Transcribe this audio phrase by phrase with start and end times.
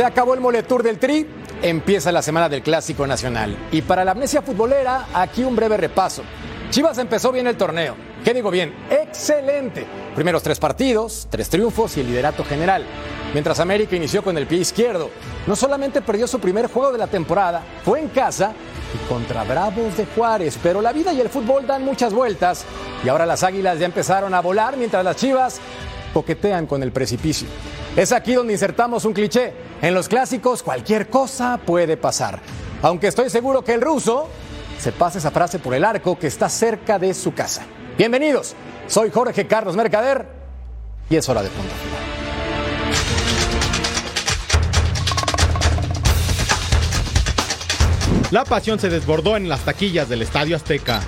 [0.00, 1.26] Se acabó el moletour del Tri,
[1.60, 3.54] empieza la semana del Clásico Nacional.
[3.70, 6.22] Y para la amnesia futbolera, aquí un breve repaso.
[6.70, 7.96] Chivas empezó bien el torneo.
[8.24, 8.74] ¿Qué digo bien?
[8.88, 9.86] Excelente.
[10.14, 12.86] Primeros tres partidos, tres triunfos y el liderato general.
[13.34, 15.10] Mientras América inició con el pie izquierdo,
[15.46, 18.54] no solamente perdió su primer juego de la temporada, fue en casa
[18.94, 22.64] y contra Bravos de Juárez, pero la vida y el fútbol dan muchas vueltas
[23.04, 25.60] y ahora las águilas ya empezaron a volar mientras las chivas
[26.12, 27.48] coquetean con el precipicio.
[27.96, 29.52] Es aquí donde insertamos un cliché.
[29.82, 32.40] En los clásicos cualquier cosa puede pasar.
[32.82, 34.28] Aunque estoy seguro que el ruso
[34.78, 37.62] se pasa esa frase por el arco que está cerca de su casa.
[37.98, 38.54] Bienvenidos,
[38.86, 40.26] soy Jorge Carlos Mercader
[41.10, 41.74] y es hora de punto
[48.30, 51.00] La pasión se desbordó en las taquillas del Estadio Azteca.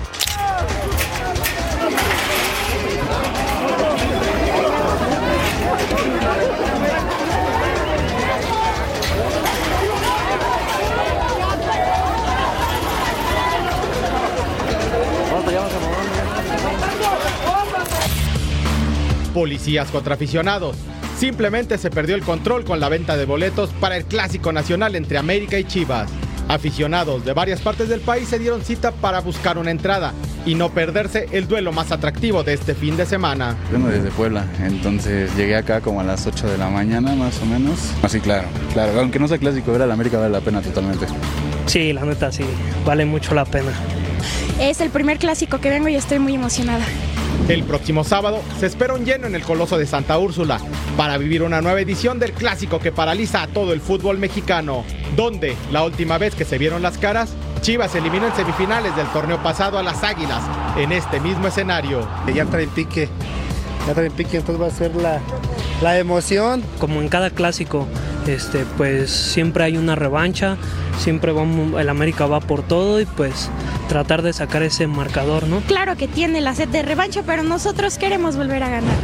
[19.33, 20.77] Policías contra aficionados.
[21.17, 25.17] Simplemente se perdió el control con la venta de boletos para el Clásico Nacional entre
[25.17, 26.09] América y Chivas.
[26.47, 30.13] Aficionados de varias partes del país se dieron cita para buscar una entrada
[30.45, 33.55] y no perderse el duelo más atractivo de este fin de semana.
[33.71, 37.45] Vengo desde Puebla, entonces llegué acá como a las 8 de la mañana más o
[37.45, 37.79] menos.
[38.01, 41.05] Así claro, claro, aunque no sea clásico, ver a la América vale la pena totalmente.
[41.65, 42.43] Sí, la neta sí,
[42.85, 43.71] vale mucho la pena.
[44.59, 46.83] Es el primer clásico que vengo y estoy muy emocionada.
[47.49, 50.59] El próximo sábado se espera un lleno en el Coloso de Santa Úrsula
[50.95, 54.85] para vivir una nueva edición del clásico que paraliza a todo el fútbol mexicano,
[55.15, 59.41] donde la última vez que se vieron las caras, Chivas eliminó en semifinales del torneo
[59.43, 60.41] pasado a las Águilas
[60.77, 62.07] en este mismo escenario.
[62.33, 63.09] Ya traen pique,
[63.87, 65.19] ya traen pique, entonces va a ser la,
[65.81, 66.63] la emoción.
[66.79, 67.87] Como en cada clásico,
[68.27, 70.57] este, pues siempre hay una revancha,
[70.99, 73.49] siempre vamos, el América va por todo y pues
[73.89, 75.59] tratar de sacar ese marcador, ¿no?
[75.61, 78.95] Claro que tiene la sed de revancha, pero nosotros queremos volver a ganar.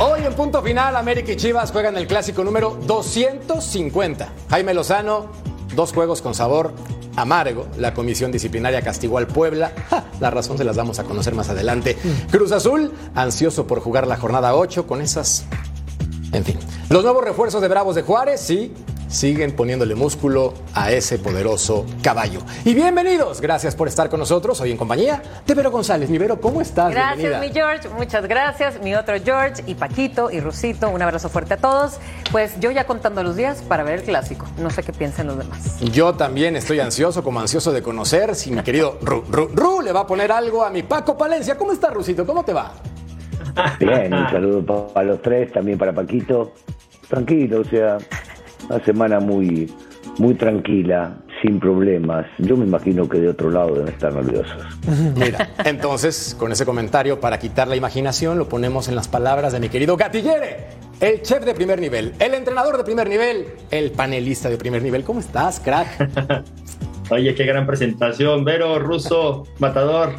[0.00, 4.28] Hoy en punto final, América y Chivas juegan el clásico número 250.
[4.50, 5.30] Jaime Lozano,
[5.76, 6.72] dos juegos con sabor
[7.14, 7.66] amargo.
[7.78, 9.72] La comisión disciplinaria castigó al Puebla.
[10.20, 11.96] la razón se las damos a conocer más adelante.
[12.30, 15.44] Cruz Azul, ansioso por jugar la jornada 8 con esas...
[16.32, 16.58] En fin.
[16.90, 18.72] Los nuevos refuerzos de Bravos de Juárez, sí,
[19.08, 22.40] siguen poniéndole músculo a ese poderoso caballo.
[22.64, 26.10] Y bienvenidos, gracias por estar con nosotros hoy en compañía de Vero González.
[26.10, 26.90] Mi Vero, ¿cómo estás?
[26.90, 27.40] Gracias, Bienvenida.
[27.40, 28.80] mi George, muchas gracias.
[28.82, 31.98] Mi otro George y Paquito y Rusito, un abrazo fuerte a todos.
[32.32, 34.46] Pues yo ya contando los días para ver el clásico.
[34.58, 35.78] No sé qué piensen los demás.
[35.80, 39.92] Yo también estoy ansioso, como ansioso de conocer si mi querido Ru, Ru, Ru le
[39.92, 41.56] va a poner algo a mi Paco Palencia.
[41.56, 42.26] ¿Cómo está, Rusito?
[42.26, 42.72] ¿Cómo te va?
[43.78, 46.52] Bien, un saludo para los tres, también para Paquito.
[47.08, 47.98] Tranquilo, o sea,
[48.68, 49.70] una semana muy,
[50.18, 52.26] muy tranquila, sin problemas.
[52.38, 54.64] Yo me imagino que de otro lado deben estar nerviosos.
[55.16, 59.60] Mira, entonces, con ese comentario, para quitar la imaginación, lo ponemos en las palabras de
[59.60, 60.66] mi querido Gatillere,
[61.00, 65.04] el chef de primer nivel, el entrenador de primer nivel, el panelista de primer nivel.
[65.04, 66.44] ¿Cómo estás, crack?
[67.10, 70.14] Oye, qué gran presentación, Vero, Ruso, Matador.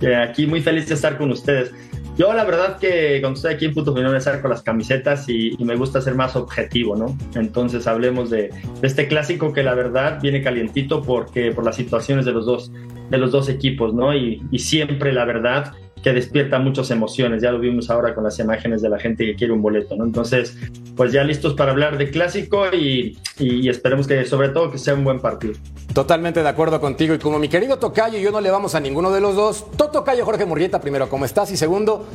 [0.00, 1.72] Eh, aquí muy feliz de estar con ustedes.
[2.16, 5.56] Yo la verdad que cuando estoy aquí en Punto Final me saco las camisetas y,
[5.60, 7.16] me gusta ser más objetivo, ¿no?
[7.34, 8.50] Entonces hablemos de,
[8.82, 12.70] este clásico que la verdad viene calientito porque por las situaciones de los dos,
[13.10, 14.14] de los dos equipos, ¿no?
[14.14, 17.42] Y siempre la verdad que despierta muchas emociones.
[17.42, 20.04] Ya lo vimos ahora con las imágenes de la gente que quiere un boleto, ¿no?
[20.04, 20.56] Entonces,
[20.96, 24.94] pues ya listos para hablar de clásico y, y, esperemos que sobre todo que sea
[24.94, 25.54] un buen partido.
[25.94, 28.80] Totalmente de acuerdo contigo y como mi querido Tocayo y yo no le vamos a
[28.80, 31.50] ninguno de los dos, Tocayo Jorge Murrieta, primero, ¿cómo estás?
[31.52, 32.06] Y segundo,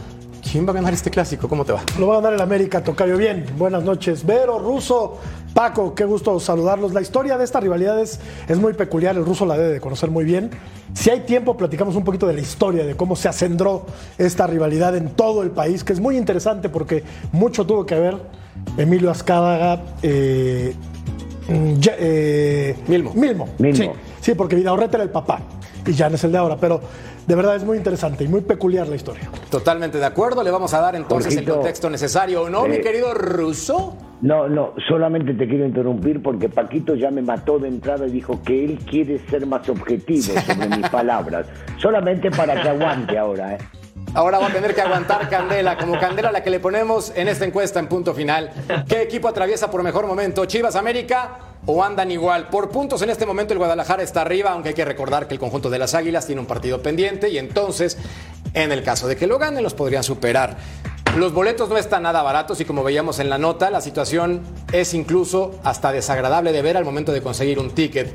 [0.52, 1.48] ¿quién va a ganar este clásico?
[1.48, 1.82] ¿Cómo te va?
[2.00, 3.18] Lo va a ganar el América, Tocayo.
[3.18, 4.26] Bien, buenas noches.
[4.26, 5.20] Vero, Ruso,
[5.58, 6.94] Paco, qué gusto saludarlos.
[6.94, 10.12] La historia de esta rivalidad es, es muy peculiar, el ruso la debe de conocer
[10.12, 10.52] muy bien.
[10.94, 13.88] Si hay tiempo, platicamos un poquito de la historia, de cómo se acendró
[14.20, 18.18] esta rivalidad en todo el país, que es muy interesante porque mucho tuvo que ver
[18.78, 19.82] Emilio Azcádaga.
[20.04, 20.76] Eh,
[21.80, 23.16] ya, eh, Milmo.
[23.16, 23.50] Milmo.
[23.58, 23.76] Milmo.
[23.76, 23.90] Sí,
[24.22, 25.42] sí, porque Vidaurreta era el papá
[25.88, 26.82] y ya no es el de ahora, pero
[27.26, 29.30] de verdad es muy interesante y muy peculiar la historia.
[29.50, 32.70] Totalmente de acuerdo, le vamos a dar entonces Jorgito, el contexto necesario, ¿o no, eh,
[32.70, 33.98] mi querido Ruso?
[34.22, 38.42] No, no, solamente te quiero interrumpir porque Paquito ya me mató de entrada y dijo
[38.44, 41.48] que él quiere ser más objetivo sobre mis palabras.
[41.78, 43.58] Solamente para que aguante ahora, ¿eh?
[44.14, 47.46] Ahora va a tener que aguantar Candela, como Candela la que le ponemos en esta
[47.46, 48.50] encuesta en punto final.
[48.88, 50.46] ¿Qué equipo atraviesa por mejor momento?
[50.46, 51.38] ¿Chivas América
[51.68, 52.48] o andan igual?
[52.50, 55.40] Por puntos en este momento el Guadalajara está arriba, aunque hay que recordar que el
[55.40, 57.98] conjunto de las Águilas tiene un partido pendiente y entonces,
[58.54, 60.58] en el caso de que lo ganen, los podrían superar.
[61.18, 64.42] Los boletos no están nada baratos y como veíamos en la nota, la situación
[64.72, 68.14] es incluso hasta desagradable de ver al momento de conseguir un ticket.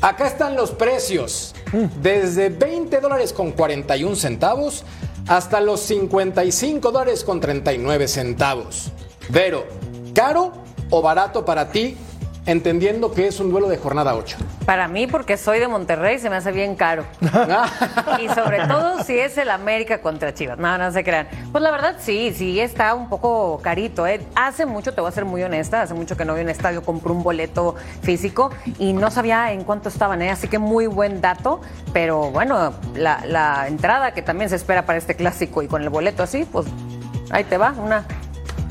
[0.00, 1.54] Acá están los precios,
[2.02, 4.84] desde 20 dólares con 41 centavos
[5.28, 8.90] hasta los 55 dólares con 39 centavos.
[9.28, 9.66] Vero,
[10.14, 10.52] ¿caro
[10.88, 11.96] o barato para ti
[12.46, 14.36] entendiendo que es un duelo de jornada 8?
[14.66, 17.04] Para mí, porque soy de Monterrey, se me hace bien caro.
[18.20, 20.58] y sobre todo si es el América contra Chivas.
[20.58, 21.28] No, no se crean.
[21.52, 24.06] Pues la verdad sí, sí está un poco carito.
[24.06, 24.20] ¿eh?
[24.34, 26.50] Hace mucho, te voy a ser muy honesta, hace mucho que no voy a un
[26.50, 30.30] estadio, compré un boleto físico y no sabía en cuánto estaban, ¿eh?
[30.30, 31.60] así que muy buen dato.
[31.92, 35.88] Pero bueno, la, la entrada que también se espera para este clásico y con el
[35.88, 36.66] boleto así, pues
[37.30, 38.04] ahí te va, una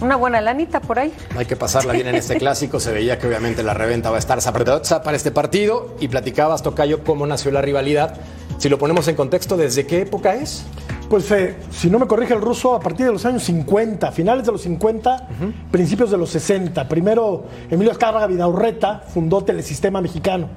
[0.01, 1.13] una buena lanita por ahí.
[1.37, 2.79] Hay que pasarla bien en este clásico.
[2.79, 5.95] Se veía que obviamente la reventa va a estar sabrosa para este partido.
[5.99, 8.15] Y platicabas, Tocayo, cómo nació la rivalidad.
[8.57, 10.65] Si lo ponemos en contexto, ¿desde qué época es?
[11.09, 14.45] Pues eh, si no me corrige el ruso, a partir de los años 50, finales
[14.45, 15.27] de los 50,
[15.71, 16.87] principios de los 60.
[16.87, 20.49] Primero, Emilio Azcárraga Vidaurreta fundó Telesistema Mexicano,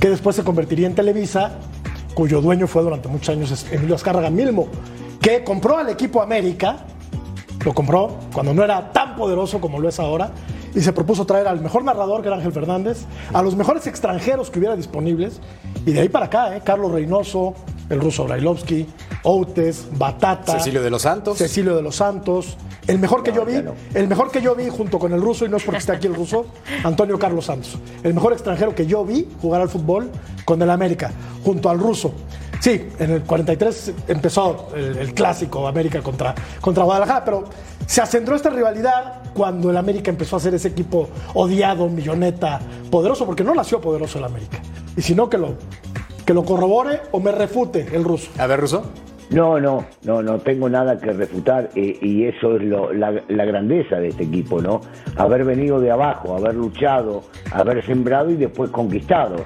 [0.00, 1.52] que después se convertiría en Televisa,
[2.14, 4.68] cuyo dueño fue durante muchos años Emilio Azcárraga Milmo,
[5.20, 6.78] que compró al equipo América
[7.64, 10.30] lo compró cuando no era tan poderoso como lo es ahora
[10.74, 14.50] y se propuso traer al mejor narrador, que era Ángel Fernández, a los mejores extranjeros
[14.50, 15.40] que hubiera disponibles,
[15.84, 16.62] y de ahí para acá, ¿eh?
[16.64, 17.54] Carlos Reynoso,
[17.88, 18.86] el ruso Brailovsky,
[19.24, 20.58] Outes, Batata.
[20.58, 21.38] Cecilio de los Santos.
[21.38, 22.56] Cecilio de los Santos.
[22.86, 23.62] El mejor que yo vi,
[23.94, 26.06] el mejor que yo vi junto con el ruso, y no es porque esté aquí
[26.06, 26.46] el ruso,
[26.82, 27.78] Antonio Carlos Santos.
[28.02, 30.10] El mejor extranjero que yo vi jugar al fútbol
[30.44, 31.10] con el América,
[31.44, 32.12] junto al ruso.
[32.60, 37.44] Sí, en el 43 empezó el, clásico América contra, contra Guadalajara, pero
[37.86, 42.60] se acendraó esta rivalidad cuando el América empezó a ser ese equipo odiado, milloneta,
[42.90, 44.58] poderoso, porque no nació poderoso el América.
[44.94, 45.54] Y si no, que lo,
[46.26, 48.30] que lo corrobore o me refute el ruso.
[48.36, 48.92] A ver, ruso.
[49.30, 53.44] No, no, no, no tengo nada que refutar eh, y eso es lo, la, la,
[53.46, 54.82] grandeza de este equipo, ¿no?
[55.16, 57.22] Haber venido de abajo, haber luchado,
[57.52, 59.36] haber sembrado y después conquistado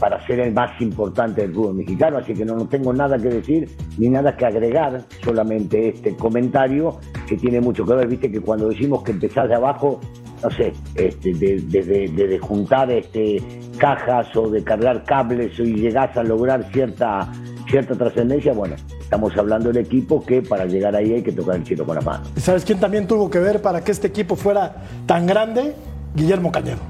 [0.00, 3.28] para ser el más importante del fútbol mexicano, así que no, no tengo nada que
[3.28, 3.68] decir
[3.98, 6.98] ni nada que agregar, solamente este comentario
[7.28, 10.00] que tiene mucho que ver, viste que cuando decimos que empezás de abajo,
[10.42, 13.42] no sé, este, desde de, juntar este,
[13.76, 17.30] cajas o de cargar cables y llegás a lograr cierta,
[17.68, 21.66] cierta trascendencia, bueno, estamos hablando del equipo que para llegar ahí hay que tocar el
[21.66, 22.24] cielo con la mano.
[22.34, 25.74] ¿Y sabes quién también tuvo que ver para que este equipo fuera tan grande?
[26.14, 26.80] Guillermo Cañedo.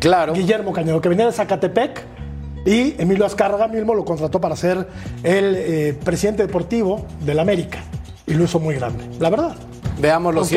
[0.00, 0.32] Claro.
[0.32, 2.19] Guillermo Cañedo, que venía de Zacatepec
[2.64, 4.86] y Emilio Azcárraga mismo lo contrató para ser
[5.22, 7.82] el eh, presidente deportivo del América.
[8.26, 9.56] Y lo hizo muy grande, la verdad.
[10.00, 10.50] Veamos los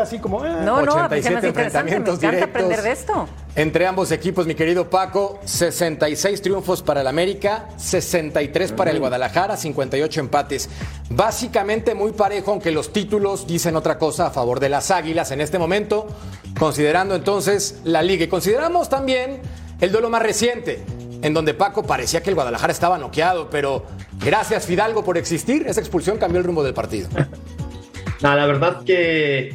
[0.00, 0.50] así como, eh.
[0.64, 3.28] no, no, 87 enfrentamientos me directos aprender de esto.
[3.54, 9.56] Entre ambos equipos, mi querido Paco, 66 triunfos para el América, 63 para el Guadalajara,
[9.56, 10.68] 58 empates.
[11.10, 15.40] Básicamente muy parejo, aunque los títulos dicen otra cosa a favor de las Águilas en
[15.40, 16.08] este momento,
[16.58, 18.24] considerando entonces la liga.
[18.24, 19.40] Y consideramos también
[19.80, 20.84] el duelo más reciente,
[21.22, 23.84] en donde Paco parecía que el Guadalajara estaba noqueado, pero
[24.24, 27.08] gracias Fidalgo por existir, esa expulsión cambió el rumbo del partido.
[28.20, 29.54] No, la verdad que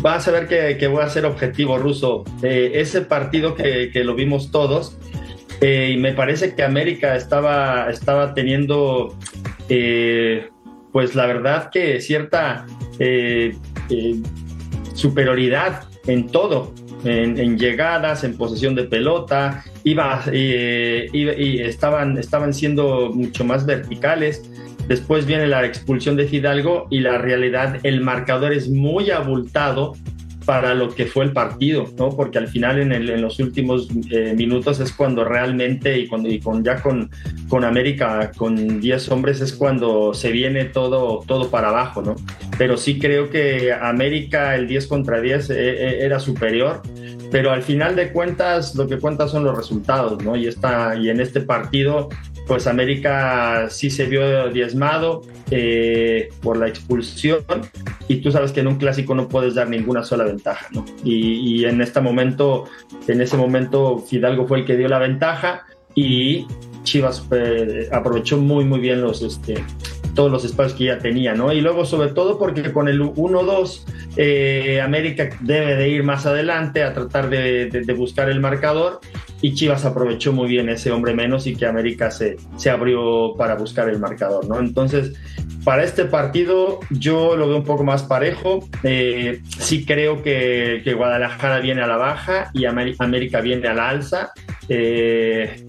[0.00, 2.22] vas a ver que, voy a ser objetivo ruso.
[2.40, 4.96] Eh, ese partido que, lo vimos todos,
[5.60, 9.16] eh, y me parece que América estaba, estaba teniendo,
[9.68, 10.50] eh,
[10.92, 12.64] pues la verdad que cierta
[14.94, 16.72] superioridad en todo
[17.04, 24.42] en, llegadas, en posesión de pelota, iba, eh, y estaban, estaban siendo mucho más verticales.
[24.88, 29.94] Después viene la expulsión de Fidalgo y la realidad, el marcador es muy abultado
[30.44, 32.10] para lo que fue el partido, ¿no?
[32.10, 36.28] Porque al final en, el, en los últimos eh, minutos es cuando realmente y, cuando,
[36.28, 37.10] y con, ya con,
[37.48, 42.16] con América con 10 hombres es cuando se viene todo, todo para abajo, ¿no?
[42.58, 46.82] Pero sí creo que América el 10 contra 10 eh, era superior
[47.30, 50.36] pero al final de cuentas lo que cuenta son los resultados, ¿no?
[50.36, 52.08] Y, esta, y en este partido,
[52.46, 57.44] pues América sí se vio diezmado eh, por la expulsión
[58.08, 60.84] y tú sabes que en un clásico no puedes dar ninguna sola ventaja, ¿no?
[61.04, 62.64] Y, en este momento,
[63.08, 65.64] en ese momento Fidalgo fue el que dio la ventaja
[65.94, 66.46] y
[66.84, 69.64] Chivas eh, aprovechó muy muy bien los este,
[70.16, 71.52] todos los espacios que ya tenía, ¿no?
[71.52, 73.84] Y luego, sobre todo, porque con el 1-2,
[74.16, 79.00] eh, América debe de ir más adelante a tratar de, buscar el marcador
[79.40, 83.54] y Chivas aprovechó muy bien ese hombre menos y que América se, se abrió para
[83.54, 84.58] buscar el marcador, ¿no?
[84.58, 85.12] Entonces,
[85.66, 88.68] para este partido yo lo veo un poco más parejo.
[88.82, 94.30] Eh, sí creo que, Guadalajara viene a la baja y América viene a la alza.
[94.68, 95.64] Eh,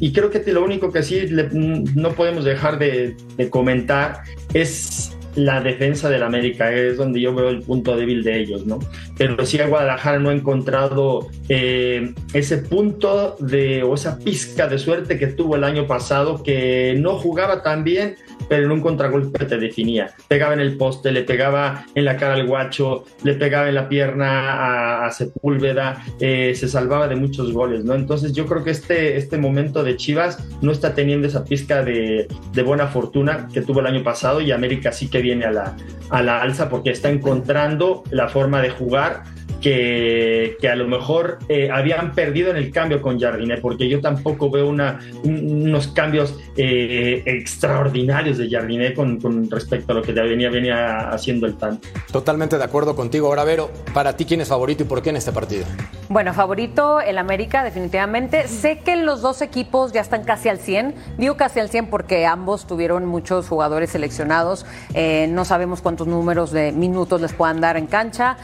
[0.00, 3.16] y creo que lo único que sí no podemos dejar de,
[3.50, 4.22] comentar
[4.52, 8.78] es la defensa del América, es donde yo veo el punto débil de ellos, ¿no?
[9.18, 14.78] Pero sí a Guadalajara no ha encontrado eh, ese punto de, o esa pizca de
[14.78, 18.14] suerte que tuvo el año pasado, que no jugaba tan bien,
[18.48, 20.10] pero en un contragolpe te definía.
[20.28, 23.88] Pegaba en el poste, le pegaba en la cara al guacho, le pegaba en la
[23.88, 27.94] pierna a, Sepúlveda, eh, se salvaba de muchos goles, ¿no?
[27.94, 32.26] Entonces yo creo que este, este momento de Chivas no está teniendo esa pizca de,
[32.52, 35.76] de buena fortuna que tuvo el año pasado y América sí que viene a la,
[36.10, 39.22] a la alza porque está encontrando la forma de jugar
[39.64, 43.98] que, que, a lo mejor eh, habían perdido en el cambio con Jardine, porque yo
[43.98, 50.12] tampoco veo una, unos cambios eh, extraordinarios de Jardine con, con, respecto a lo que
[50.12, 51.80] venía, venía haciendo el TAN.
[52.12, 53.28] Totalmente de acuerdo contigo.
[53.28, 55.64] Ahora, Vero, para ti, ¿quién es favorito y por qué en este partido?
[56.10, 58.48] Bueno, favorito el América, definitivamente.
[58.48, 60.94] Sé que los dos equipos ya están casi al 100.
[61.16, 64.66] Digo casi al 100 porque ambos tuvieron muchos jugadores seleccionados.
[64.92, 68.36] Eh, no sabemos cuántos números de minutos les puedan dar en cancha.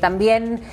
[0.00, 0.65] también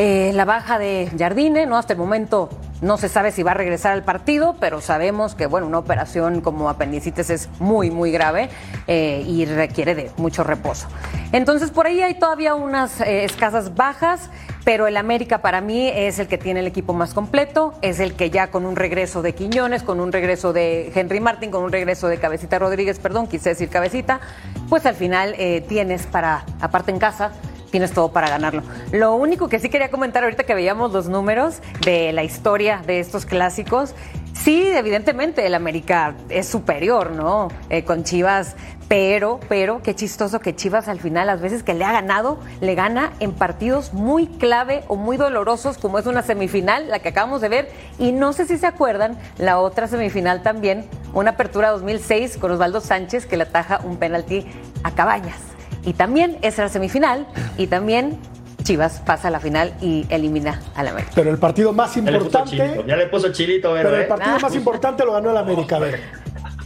[0.00, 1.76] eh, la baja de Jardine, ¿no?
[1.76, 2.48] Hasta el momento
[2.80, 6.40] no se sabe si va a regresar al partido, pero sabemos que, bueno, una operación
[6.40, 8.48] como apendicitis es muy, muy grave
[8.86, 10.86] eh, y requiere de mucho reposo.
[11.32, 14.30] Entonces, por ahí hay todavía unas eh, escasas bajas,
[14.64, 18.14] pero el América para mí es el que tiene el equipo más completo, es el
[18.14, 21.72] que ya con un regreso de Quiñones, con un regreso de Henry Martin, con un
[21.72, 24.20] regreso de Cabecita Rodríguez, perdón, quise decir Cabecita,
[24.68, 25.34] pues al final
[25.68, 27.32] tienes para, aparte en casa,
[27.70, 28.62] tienes todo para ganarlo.
[28.92, 33.00] Lo único que sí quería comentar ahorita que veíamos los números de la historia de
[33.00, 33.94] estos clásicos,
[34.32, 37.48] sí, evidentemente el América es superior, ¿no?
[37.70, 38.56] Eh, con Chivas,
[38.88, 42.74] pero, pero, qué chistoso que Chivas al final, las veces que le ha ganado, le
[42.74, 47.42] gana en partidos muy clave o muy dolorosos, como es una semifinal, la que acabamos
[47.42, 52.38] de ver, y no sé si se acuerdan, la otra semifinal también, una apertura 2006
[52.38, 54.46] con Osvaldo Sánchez que le ataja un penalti
[54.82, 55.57] a Cabañas.
[55.84, 58.18] Y también es la semifinal y también
[58.62, 61.12] Chivas pasa a la final y elimina al América.
[61.14, 62.84] Pero el partido más importante.
[62.86, 64.38] Ya le puso chilito, Pero el partido ah.
[64.42, 66.00] más importante lo ganó el América, a ver.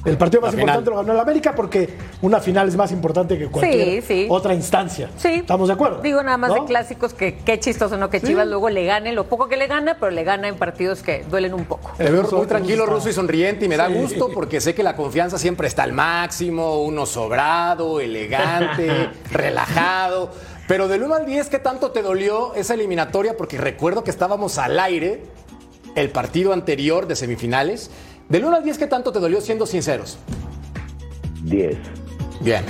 [0.04, 1.88] El partido más importante lo ganó el América porque
[2.22, 5.10] una final es más importante que cualquier otra instancia.
[5.16, 5.28] Sí.
[5.28, 6.00] ¿Estamos de acuerdo?
[6.02, 8.10] Digo nada más de clásicos que qué chistoso, ¿no?
[8.10, 11.02] Que Chivas luego le gane lo poco que le gana, pero le gana en partidos
[11.02, 11.92] que duelen un poco.
[11.96, 14.96] Te veo muy tranquilo, ruso y sonriente y me da gusto porque sé que la
[14.96, 20.32] confianza siempre está al máximo, uno sobrado, elegante, relajado.
[20.66, 23.36] Pero del 1 al 10, ¿qué tanto te dolió esa eliminatoria?
[23.36, 25.22] Porque recuerdo que estábamos al aire
[25.94, 27.90] el partido anterior de semifinales
[28.32, 30.18] del 1 al 10, ¿qué tanto te dolió siendo sinceros?
[31.44, 31.76] 10.
[32.40, 32.64] Bien.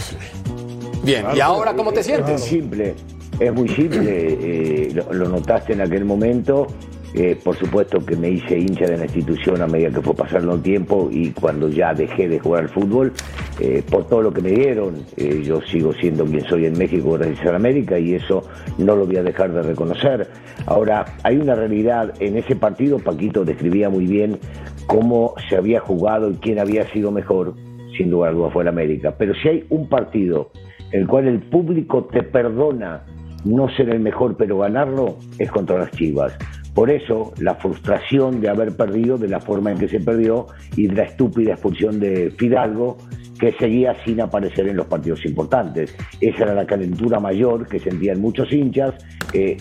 [1.05, 1.25] Bien.
[1.37, 2.35] ¿Y ahora cómo te sientes?
[2.35, 2.95] Es muy simple.
[3.39, 4.01] Es muy simple.
[4.09, 6.67] Eh, lo, notaste en aquel momento.
[7.15, 10.55] Eh, por supuesto que me hice hincha de la institución a medida que fue pasando
[10.55, 13.13] el tiempo y cuando ya dejé de jugar al fútbol,
[13.61, 15.05] eh, por todo lo que me dieron,
[15.45, 18.43] yo sigo siendo quien soy en México gracias a América y eso
[18.79, 20.29] no lo voy a dejar de reconocer.
[20.65, 24.39] Ahora, hay una realidad en ese partido, Paquito describía muy bien
[24.87, 27.55] cómo se había jugado y quién había sido mejor,
[27.97, 29.15] sin lugar a dudas fue el América.
[29.17, 30.51] Pero si hay un partido
[30.93, 33.05] en el cual el público te perdona
[33.45, 36.37] no ser el mejor, pero ganarlo, es contra las Chivas.
[36.75, 40.47] Por eso, la frustración de haber perdido de la forma en que se perdió
[40.77, 42.97] y de la estúpida expulsión de Fidalgo,
[43.43, 45.97] que seguía sin aparecer en los partidos importantes.
[46.21, 48.95] Esa era la calentura mayor que sentían muchos hinchas.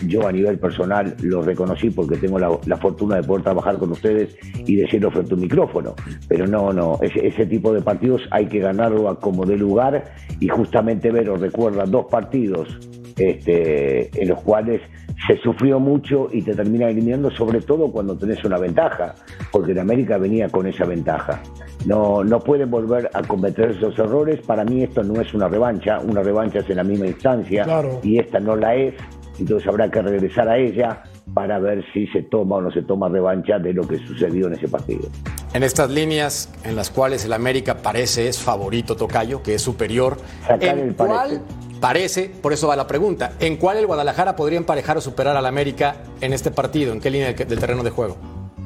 [0.06, 4.36] yo a nivel personal lo reconocí porque tengo la, fortuna de poder trabajar con ustedes
[4.68, 5.96] y decirlo frente a un micrófono.
[6.28, 10.14] Pero no, no, ese, ese tipo de partidos hay que ganarlo a como de lugar
[10.38, 12.68] y justamente Vero recuerda dos partidos
[13.16, 14.80] este, en los cuales
[15.26, 19.14] se sufrió mucho y te termina eliminando, sobre todo cuando tenés una ventaja,
[19.50, 21.40] porque en América venía con esa ventaja.
[21.86, 24.40] No, no pueden volver a cometer esos errores.
[24.44, 27.66] Para mí esto no es una revancha, una revancha es en la misma instancia
[28.02, 28.94] y esta no la es,
[29.38, 31.02] entonces habrá que regresar a ella
[31.34, 34.54] para ver si se toma o no se toma revancha de lo que sucedió en
[34.54, 35.08] ese partido.
[35.54, 40.16] En estas líneas en las cuales el América parece es favorito Tocayo, que es superior,
[40.46, 41.42] Sacar ¿en el cuál
[41.82, 45.44] parece, por eso va la pregunta, ¿en cuál el Guadalajara podría emparejar o superar al
[45.44, 46.92] América en este partido?
[46.92, 48.16] ¿En qué línea del terreno de juego?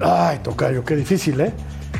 [0.01, 1.53] Ay, Tocayo, qué difícil, ¿eh?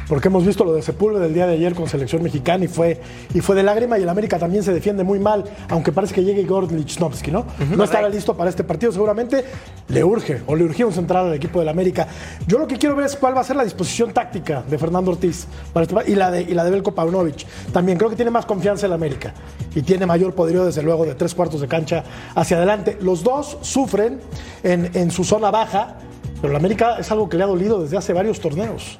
[0.09, 3.01] Porque hemos visto lo de Sepúlveda del día de ayer con selección mexicana y fue,
[3.35, 6.25] y fue de lágrima y el América también se defiende muy mal, aunque parece que
[6.25, 7.47] llegue Igor Lichnowsky, ¿no?
[7.77, 9.45] no estará listo para este partido, seguramente
[9.89, 12.07] le urge o le urgió un central al equipo del América.
[12.47, 15.11] Yo lo que quiero ver es cuál va a ser la disposición táctica de Fernando
[15.11, 17.47] Ortiz para este y, la de, y la de Belko Paunovic.
[17.73, 19.35] También creo que tiene más confianza el América
[19.75, 22.97] y tiene mayor poderío, desde luego, de tres cuartos de cancha hacia adelante.
[23.01, 24.21] Los dos sufren
[24.63, 25.97] en, en su zona baja,
[26.41, 28.99] pero el América es algo que le ha dolido desde hace varios torneos.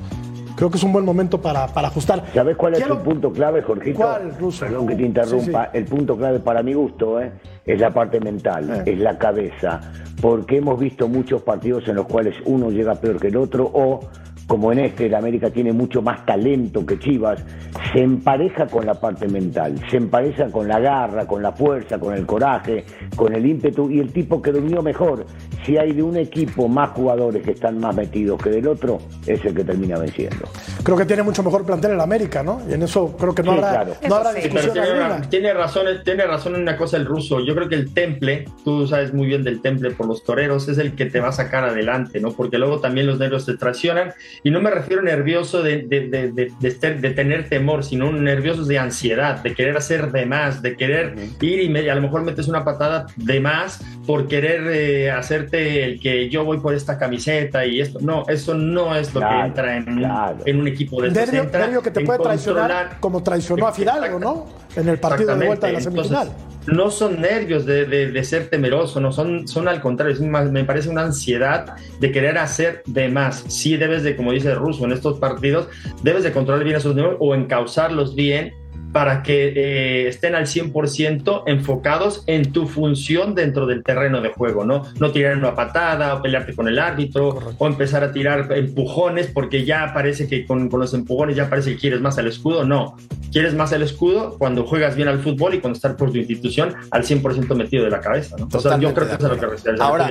[0.57, 2.25] Creo que es un buen momento para, para ajustar.
[2.35, 3.99] ¿Sabes cuál es el punto clave, Jorgito?
[3.99, 4.67] ¿Cuál, Russo?
[4.67, 5.65] Perdón que te interrumpa.
[5.65, 5.79] Sí, sí.
[5.79, 7.33] El punto clave para mi gusto ¿eh?
[7.65, 8.93] es la parte mental, Eh.
[8.93, 9.81] es la cabeza.
[10.21, 14.01] Porque hemos visto muchos partidos en los cuales uno llega peor que el otro o...
[14.47, 17.45] Como en este, el América tiene mucho más talento que Chivas,
[17.93, 22.15] se empareja con la parte mental, se empareja con la garra, con la fuerza, con
[22.15, 22.85] el coraje,
[23.17, 25.27] con el ímpetu y el tipo que durmió mejor.
[25.65, 29.45] Si hay de un equipo más jugadores que están más metidos que del otro, es
[29.45, 30.49] el que termina venciendo.
[30.85, 32.61] Creo que tiene mucho mejor plantel el América, ¿no?
[32.71, 33.95] Y en eso creo que no Sí, habrá, claro.
[34.09, 34.43] no habrá sí.
[34.43, 35.29] Sí, pero discusión tiene, alguna.
[35.29, 37.41] tiene razón, tiene razón en una cosa el ruso.
[37.41, 40.79] Yo creo que el temple, tú sabes muy bien del temple por los toreros, es
[40.79, 42.31] el que te va a sacar adelante, ¿no?
[42.31, 44.13] Porque luego también los nervios te traicionan.
[44.45, 48.13] Y no me refiero nervioso de, de, de, de, de estar- de tener temor, sino
[48.13, 52.03] nerviosos de ansiedad, de querer hacer de más, de querer ir y me- a lo
[52.03, 56.75] mejor metes una patada de más por querer eh, hacerte el que yo voy por
[56.75, 57.99] esta camiseta y esto.
[58.01, 60.39] No, eso no es lo que entra en, claro.
[60.45, 61.25] en un equipo de estos.
[61.27, 64.47] Nervio, Entra nervio que te puede traicionar como traicionó a Fidalgo, ¿no?
[64.77, 66.29] En el partido de vuelta de la semifinal.
[66.29, 70.21] Entonces, no son nervios de, de- de ser temeroso, no son, son al contrario, es
[70.21, 73.45] más- me parece una ansiedad de querer hacer de más.
[73.49, 75.69] Sí debes de, como dice Russo, en estos partidos,
[76.03, 78.53] debes de controlar bien esos nervios o encauzarlos bien
[78.97, 84.65] para que eh, estén al 100% enfocados en tu función dentro del terreno de juego,
[84.65, 84.85] ¿no?
[84.99, 89.67] No tirar una patada o pelearte con el árbitro o empezar a tirar empujones porque
[89.67, 92.65] ya parece que con, con los empujones ya parece que quieres más al escudo.
[92.65, 92.97] No,
[93.31, 96.75] quieres más el escudo cuando juegas bien al fútbol y cuando estás por tu institución
[96.91, 98.49] al 100% metido de la cabeza, ¿no?
[98.51, 100.11] O sea, yo creo que eso es lo que Ahora,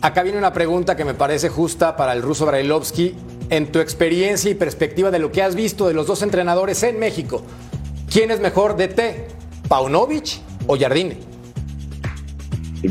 [0.00, 3.14] acá viene una pregunta que me parece justa para el ruso Brailovsky.
[3.50, 6.98] En tu experiencia y perspectiva de lo que has visto de los dos entrenadores en
[6.98, 7.44] México,
[8.10, 9.68] ¿quién es mejor DT?
[9.68, 11.34] ¿Paunovic o Jardine?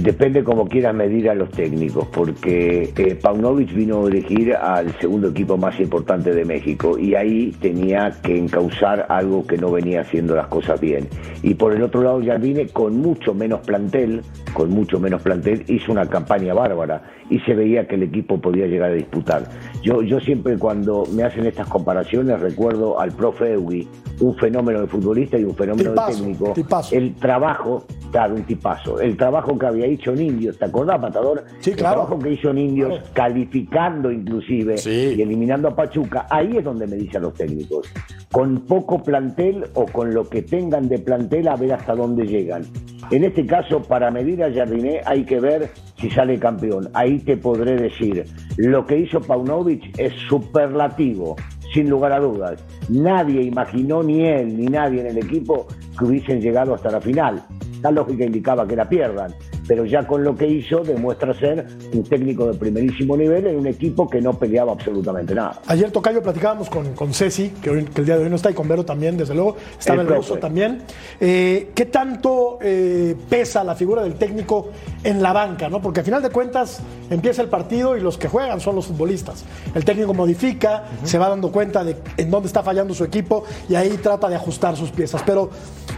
[0.02, 5.30] Depende cómo quieras medir a los técnicos, porque eh, Paunovic vino a dirigir al segundo
[5.30, 10.36] equipo más importante de México y ahí tenía que encauzar algo que no venía haciendo
[10.36, 11.08] las cosas bien.
[11.44, 14.24] Y por el otro lado, Jardine, con mucho menos plantel,
[14.54, 18.66] con mucho menos plantel, hizo una campaña bárbara y se veía que el equipo podía
[18.66, 19.48] llegar a disputar.
[19.84, 23.86] Yo, yo siempre cuando me hacen estas comparaciones recuerdo al profe Eugui,
[24.22, 26.54] un fenómeno de futbolista y un fenómeno Tipazo, de técnico.
[26.54, 26.96] tipazo.
[26.96, 29.02] El trabajo, claro, un tipazo.
[29.02, 31.44] El trabajo que había hecho en Indios, ¿te acordás, Matador?
[31.60, 31.96] Sí, El claro.
[31.96, 33.06] trabajo que hizo en Indios, Claro.
[33.14, 35.16] calificando inclusive Sí.
[35.18, 37.92] y eliminando a Pachuca, ahí es donde me dicen los técnicos.
[38.32, 42.64] Con poco plantel o con lo que tengan de plantel, a ver hasta dónde llegan.
[43.12, 45.70] En este caso, para medir a Jardiné hay que ver
[46.04, 46.90] si sale campeón.
[46.94, 48.26] Ahí te podré decir,
[48.58, 51.38] lo que hizo Paunovic es superlativo,
[51.74, 52.62] sin lugar a dudas.
[52.90, 55.66] Nadie imaginó, ni él, ni nadie en el equipo,
[55.98, 57.42] que hubiesen llegado hasta la final.
[57.82, 59.34] La lógica indicaba que la pierdan,
[59.68, 63.68] pero ya con lo que hizo demuestra ser un técnico de primerísimo nivel en un
[63.68, 65.62] equipo que no peleaba absolutamente nada.
[65.68, 68.52] Ayer Tocayo platicábamos con, con Ceci, que, hoy- que el día de hoy no está,
[68.52, 69.56] y con Vero también, desde luego.
[69.80, 70.08] Estaba El
[70.40, 70.82] también.
[71.20, 74.70] Eh, ¿Qué tanto eh, pesa la figura del técnico
[75.04, 75.70] en la banca?
[75.70, 75.82] ¿no?
[75.82, 79.46] Porque al final de cuentas empieza el partido y los que juegan son los futbolistas.
[79.74, 83.76] El técnico modifica, se va dando cuenta de en dónde está fallando su equipo y
[83.76, 85.22] ahí trata de ajustar sus piezas.
[85.26, 85.50] Pero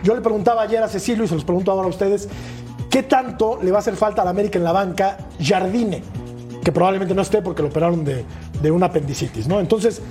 [0.04, 2.28] yo le preguntaba ayer a Cecilio y se los pregunto ahora a ustedes,
[2.90, 6.02] ¿qué tanto le va a hacer falta al América en la banca Jardine?
[6.64, 8.26] Que probablemente no esté porque lo operaron de,
[8.62, 9.60] de un apendicitis, ¿no?
[9.60, 10.02] Entonces,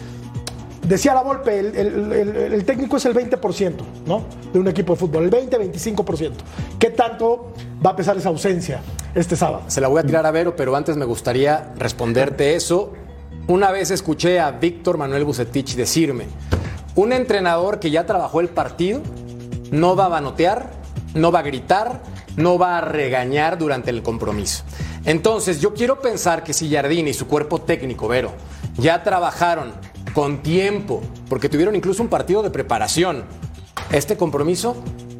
[0.86, 3.72] Decía la Volpe, el, el- el- el técnico es el 20%,
[4.04, 4.24] ¿no?
[4.52, 6.32] De un equipo de fútbol, el 20-25%.
[6.78, 8.80] ¿Qué tanto va a pesar esa ausencia
[9.14, 9.62] este sábado?
[9.68, 12.92] Se la voy a tirar a Vero, pero antes me gustaría responderte eso.
[13.48, 16.26] Una vez escuché a Víctor Manuel Bucetich decirme,
[16.96, 19.00] un entrenador que ya trabajó el partido
[19.70, 20.70] no va a banotear,
[21.14, 22.02] no va a gritar,
[22.36, 24.64] no va a regañar durante el compromiso.
[25.04, 28.32] Entonces, yo quiero pensar que si Jardín y su cuerpo técnico, Vero,
[28.76, 29.72] ya trabajaron
[30.14, 33.24] con tiempo, porque tuvieron incluso un partido de preparación,
[33.90, 34.76] este compromiso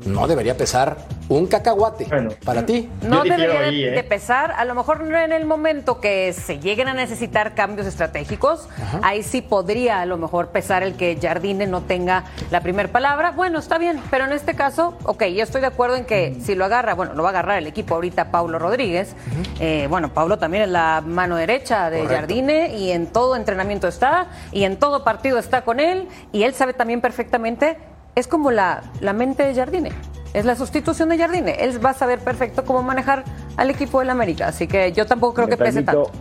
[0.07, 0.97] no debería pesar
[1.29, 2.31] un cacahuate Bueno.
[2.45, 2.89] para ti.
[3.03, 3.91] No debería ahí, ¿eh?
[3.93, 7.87] de pesar, a lo mejor no en el momento que se lleguen a necesitar cambios
[7.87, 8.69] estratégicos,
[9.03, 13.31] ahí sí podría a lo mejor pesar el que Jardine no tenga la primera palabra.
[13.33, 16.55] Bueno, está bien, pero en este caso, ok, yo estoy de acuerdo en que si
[16.55, 19.15] lo agarra, bueno, lo va a agarrar el equipo ahorita Paulo Rodríguez.
[19.61, 22.05] Eh, bueno, Paulo también es la mano derecha de.
[22.07, 26.55] Jardine y en todo entrenamiento está y en todo partido está con él y él
[26.55, 27.79] sabe también perfectamente,
[28.15, 29.91] es como la, la mente de Jardine.
[30.33, 31.57] Es la sustitución de Jardine.
[31.61, 33.25] Él va a saber perfecto cómo manejar
[33.57, 34.49] al equipo del América.
[34.49, 36.19] Así que yo tampoco creo me que pese permito, tanto.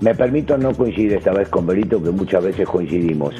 [0.00, 3.34] Me permito no coincidir esta vez con Berito, que muchas veces coincidimos.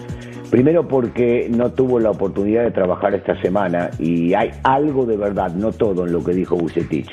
[0.50, 5.52] Primero porque no tuvo la oportunidad de trabajar esta semana y hay algo de verdad,
[5.52, 7.12] no todo en lo que dijo Bucetich.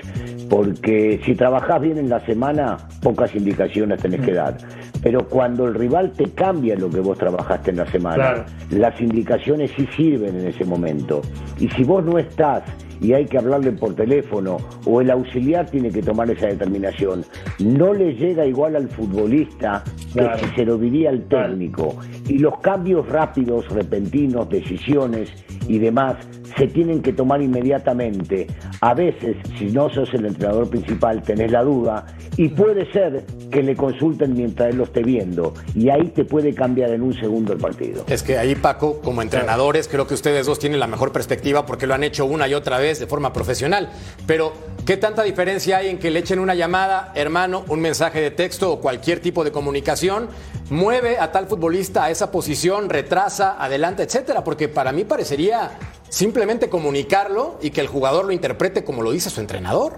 [0.49, 4.57] Porque si trabajás bien en la semana, pocas indicaciones tenés que dar.
[5.01, 8.45] Pero cuando el rival te cambia lo que vos trabajaste en la semana, Claro.
[8.71, 11.21] las indicaciones sí sirven en ese momento.
[11.59, 12.63] Y si vos no estás
[13.01, 17.23] y hay que hablarle por teléfono o el auxiliar tiene que tomar esa determinación,
[17.59, 20.37] no le llega igual al futbolista Claro.
[20.37, 21.95] que si se lo diría al técnico.
[22.27, 25.29] Y los cambios rápidos, repentinos, decisiones
[25.67, 26.15] y demás
[26.57, 28.47] se tienen que tomar inmediatamente.
[28.81, 32.05] A veces, si no sos el entrenador principal, tenés la duda
[32.37, 36.53] y puede ser que le consulten mientras él lo esté viendo y ahí te puede
[36.53, 38.03] cambiar en un segundo el partido.
[38.07, 41.87] Es que ahí, Paco, como entrenadores, creo que ustedes dos tienen la mejor perspectiva porque
[41.87, 43.89] lo han hecho una y otra vez de forma profesional.
[44.25, 44.53] Pero,
[44.85, 48.71] ¿qué tanta diferencia hay en que le echen una llamada, hermano, un mensaje de texto
[48.71, 50.27] o cualquier tipo de comunicación?
[50.69, 54.43] Mueve a tal futbolista a esa posición, retrasa, adelanta, etcétera.
[54.43, 55.71] Porque para mí parecería
[56.15, 59.97] simplemente comunicarlo y que el jugador lo interprete como lo dice su entrenador.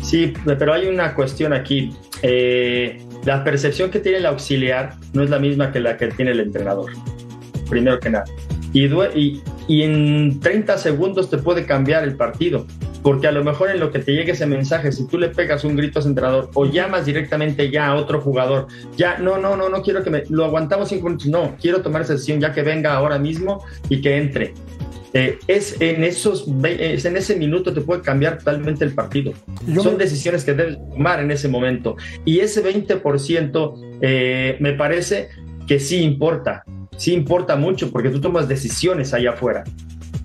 [0.00, 1.96] Sí, pero hay una cuestión aquí.
[2.22, 6.30] Eh, la percepción que tiene el auxiliar no es la misma que la que tiene
[6.30, 6.92] el entrenador,
[7.68, 8.24] primero que nada.
[8.72, 12.64] Y, y, y en 30 segundos te puede cambiar el partido,
[13.02, 15.64] porque a lo mejor en lo que te llegue ese mensaje, si tú le pegas
[15.64, 19.56] un grito a ese entrenador o llamas directamente ya a otro jugador, ya, no, no,
[19.56, 22.52] no, no quiero que me, lo aguantamos cinco minutos, no, quiero tomar esa decisión ya
[22.52, 24.54] que venga ahora mismo y que entre.
[25.16, 29.32] Eh, es en esos es en ese minuto te puede cambiar totalmente el partido.
[29.66, 31.96] Yo Son me- decisiones que debes tomar en ese momento.
[32.24, 35.28] Y ese 20% eh, me parece
[35.68, 36.64] que sí importa,
[36.96, 39.62] sí importa mucho porque tú tomas decisiones allá afuera.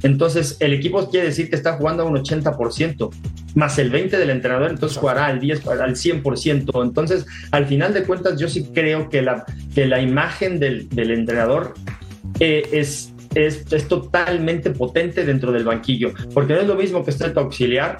[0.01, 3.09] Entonces, el equipo quiere decir que está jugando a un 80%,
[3.55, 6.83] más el 20% del entrenador, entonces jugará al 10, al 100%.
[6.83, 11.11] Entonces, al final de cuentas, yo sí creo que la, que la imagen del, del
[11.11, 11.73] entrenador
[12.39, 13.13] eh, es,
[13.47, 17.39] es, es totalmente potente dentro del banquillo, porque no es lo mismo que esté tu
[17.39, 17.99] auxiliar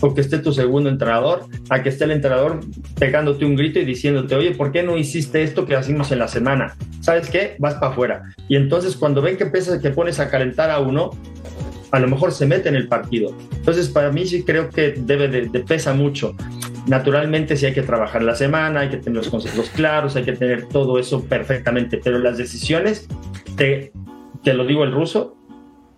[0.00, 2.60] o que esté tu segundo entrenador, a que esté el entrenador
[2.98, 6.28] pegándote un grito y diciéndote, oye, ¿por qué no hiciste esto que hacemos en la
[6.28, 6.76] semana?
[7.00, 7.54] ¿Sabes qué?
[7.60, 8.22] Vas para afuera.
[8.48, 11.10] Y entonces cuando ven que empiezas, que pones a calentar a uno,
[11.92, 13.36] a lo mejor se mete en el partido.
[13.54, 16.34] Entonces, para mí sí creo que debe de, de pesa mucho.
[16.86, 20.32] Naturalmente sí hay que trabajar la semana, hay que tener los conceptos claros, hay que
[20.32, 23.06] tener todo eso perfectamente, pero las decisiones,
[23.56, 23.92] te,
[24.42, 25.36] te lo digo el ruso,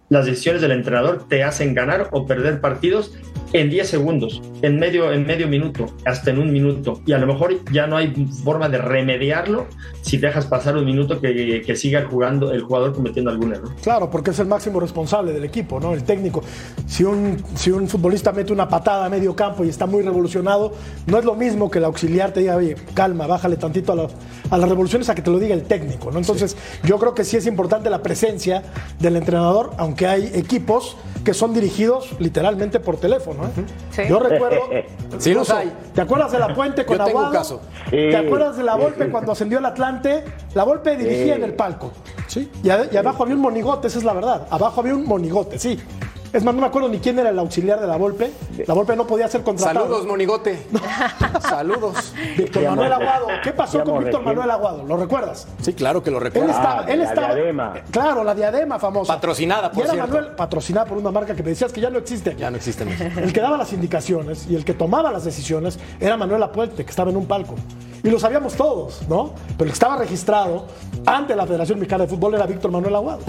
[0.09, 3.17] las decisiones del entrenador te hacen ganar o perder partidos
[3.53, 7.01] en 10 segundos, en medio, en medio minuto, hasta en un minuto.
[7.07, 8.13] Y a lo mejor ya no hay
[8.45, 9.67] forma de remediarlo
[10.03, 13.71] si dejas pasar un minuto que, que siga jugando el jugador cometiendo algún error.
[13.83, 15.93] Claro, porque es el máximo responsable del equipo, ¿no?
[15.93, 16.43] El técnico.
[16.87, 20.73] Si un, si un futbolista mete una patada a medio campo y está muy revolucionado,
[21.07, 24.09] no es lo mismo que el auxiliar te diga, oye, calma, bájale tantito a, la-
[24.51, 26.19] a las revoluciones a que te lo diga el técnico, ¿no?
[26.19, 28.63] Entonces, yo creo que sí es importante la presencia
[28.99, 33.45] del entrenador, aunque hay equipos que son dirigidos literalmente por teléfono.
[33.45, 33.65] ¿eh?
[33.91, 34.03] Sí.
[34.09, 34.54] Yo recuerdo.
[35.19, 35.73] Sí los hay.
[35.95, 37.35] ¿Te acuerdas de la Puente con Yo tengo Aguado?
[37.35, 37.61] caso.
[37.91, 38.17] ¿Te Sí.
[38.17, 40.25] acuerdas de la Volpe cuando ascendió el Atlante?
[40.55, 41.31] La Volpe dirigía Sí.
[41.41, 41.93] en el palco.
[42.27, 42.51] Sí.
[42.63, 44.47] Y, a- y abajo había un monigote, esa es la verdad.
[44.51, 45.79] Abajo había un monigote, sí.
[46.35, 48.33] Es más, no me acuerdo ni quién era el auxiliar de la Volpe.
[48.67, 49.85] La Volpe no podía ser contratado.
[49.87, 50.67] Saludos, Monigote.
[51.41, 52.13] Saludos.
[52.37, 53.27] Víctor Manuel Aguado.
[53.43, 54.23] ¿Qué pasó con Víctor.
[54.23, 54.83] Manuel Aguado?
[54.85, 55.47] ¿Lo recuerdas?
[55.63, 56.51] Sí, claro que lo Él recuerdo.
[56.51, 57.35] estaba, Ah, él la estaba.
[57.35, 57.75] diadema.
[57.91, 59.15] Claro, la diadema famosa.
[59.15, 60.13] Patrocinada, por y era cierto.
[60.13, 62.35] Manuel, patrocinada por una marca que me decías que ya no existe.
[62.37, 62.89] Ya no existen.
[62.89, 66.91] El que daba las indicaciones y el que tomaba las decisiones era Manuel Apuente, que
[66.91, 67.55] estaba en un palco.
[68.03, 69.33] Y lo sabíamos todos, ¿no?
[69.57, 70.67] Pero el que estaba registrado
[71.07, 73.21] ante la Federación Mexicana de Fútbol era Víctor Manuel Aguado.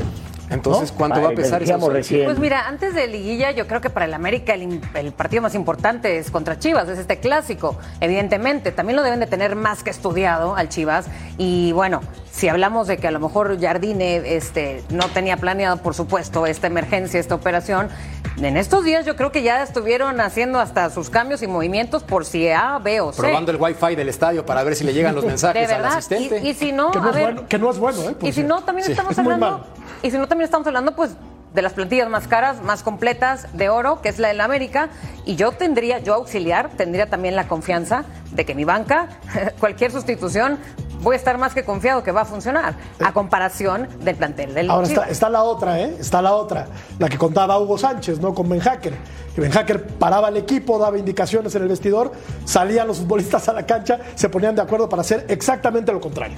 [0.49, 1.89] Entonces, ¿cuánto va a pesar ausencia?
[1.89, 2.25] recién.
[2.25, 5.55] Pues mira, antes de liguilla, yo creo que para el América el, el partido más
[5.55, 8.71] importante es contra Chivas, es este clásico, evidentemente.
[8.71, 11.07] También lo deben de tener más que estudiado al Chivas.
[11.37, 15.93] Y bueno, si hablamos de que a lo mejor Jardine este, no tenía planeado, por
[15.95, 17.89] supuesto, esta emergencia, esta operación,
[18.37, 22.25] en estos días yo creo que ya estuvieron haciendo hasta sus cambios y movimientos por
[22.25, 23.21] si A, B o C.
[23.21, 26.41] Probando el wifi del estadio para ver si le llegan los de mensajes al asistente.
[26.43, 28.11] Y, y si no, Que no, a es ver, bueno, que no es bueno, ¿eh?
[28.13, 28.53] Por y si cierto.
[28.55, 28.91] no, también Sí.
[28.91, 29.65] estamos hablando.
[30.05, 31.15] Y si no, también estamos hablando, pues,
[31.55, 34.89] de las plantillas más caras, más completas de oro, que es la del América.
[35.25, 39.07] Y yo tendría, yo auxiliar, tendría también la confianza de que mi banca,
[39.59, 40.59] cualquier sustitución,
[41.01, 44.69] voy a estar más que confiado que va a funcionar, a comparación del plantel del
[44.69, 45.95] Ahora está, está la otra, ¿eh?
[45.99, 46.67] Está la otra,
[46.99, 48.33] la que contaba Hugo Sánchez, ¿no?
[48.33, 48.93] Con Ben Hacker.
[49.35, 52.11] Que Ben Hacker paraba el equipo, daba indicaciones en el vestidor,
[52.45, 56.37] salían los futbolistas a la cancha, se ponían de acuerdo para hacer exactamente lo contrario.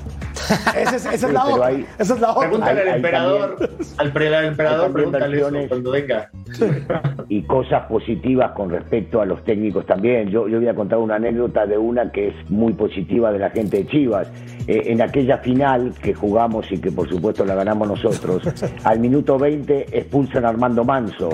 [0.75, 1.67] Esa es, esa es Sí, la otra.
[1.67, 2.41] hay- Esa es la otra.
[2.49, 6.29] Pregúntale Hay- al emperador, también- al, emperador, pregúntale eso cuando venga.
[7.29, 10.29] y cosas positivas con respecto a los técnicos también.
[10.29, 13.49] Yo, yo voy a contar una anécdota de una que es muy positiva de la
[13.51, 14.27] gente de Chivas.
[14.67, 18.43] Eh, en aquella final que jugamos y que por supuesto la ganamos nosotros,
[18.83, 21.29] al minuto 20 expulsan a Armando Manso.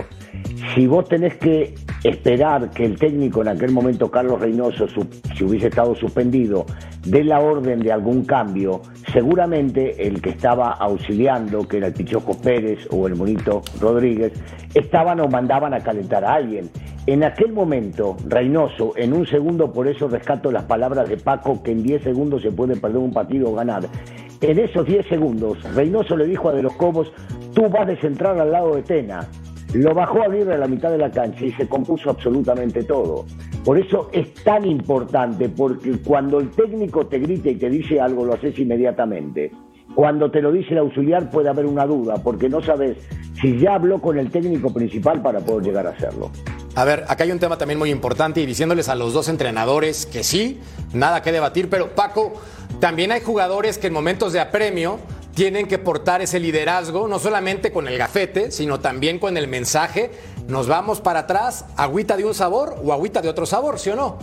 [0.74, 1.74] Si vos tenés que
[2.04, 4.88] esperar que el técnico en aquel momento, Carlos Reynoso,
[5.36, 6.66] si hubiese estado suspendido,
[7.06, 12.40] dé la orden de algún cambio, seguramente el que estaba auxiliando, que era el Pichoco
[12.40, 14.34] Pérez o el Monito Rodríguez,
[14.74, 16.70] estaban o mandaban a calentar a alguien.
[17.06, 21.72] En aquel momento, Reynoso, en un segundo, por eso rescato las palabras de Paco, que
[21.72, 23.84] en 10 segundos se puede perder un partido o ganar.
[24.40, 27.12] En esos 10 segundos, Reynoso le dijo a De los Cobos,
[27.54, 29.28] tú vas de central al lado de Tena.
[29.74, 33.26] Lo bajó a Aguirre a la mitad de la cancha y se compuso absolutamente todo.
[33.66, 38.24] Por eso es tan importante, porque cuando el técnico te grita y te dice algo,
[38.24, 39.52] lo haces inmediatamente.
[39.94, 42.98] Cuando te lo dice el auxiliar puede haber una duda, porque no sabes
[43.42, 46.32] si ya habló con el técnico principal para poder llegar a hacerlo.
[46.76, 50.08] A ver, acá hay un tema también muy importante y diciéndoles a los dos entrenadores
[50.08, 50.60] que sí,
[50.92, 52.34] nada que debatir, pero Paco,
[52.80, 55.00] también hay jugadores que en momentos de apremio
[55.36, 60.12] tienen que portar ese liderazgo, no solamente con el gafete, sino también con el mensaje.
[60.48, 63.96] Nos vamos para atrás, agüita de un sabor o agüita de otro sabor, ¿sí o
[63.96, 64.18] no?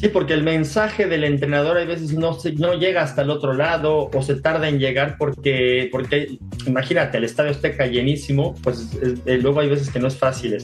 [0.00, 4.08] Sí, porque el mensaje del entrenador a veces no, no llega hasta el otro lado
[4.14, 9.58] o se tarda en llegar porque, porque imagínate, el estadio está llenísimo, pues eh, luego
[9.58, 10.56] hay veces que no es fácil.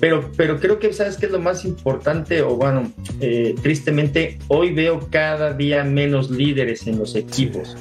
[0.00, 2.40] Pero, pero creo que, ¿sabes qué es lo más importante?
[2.40, 7.76] O bueno, eh, tristemente, hoy veo cada día menos líderes en los equipos.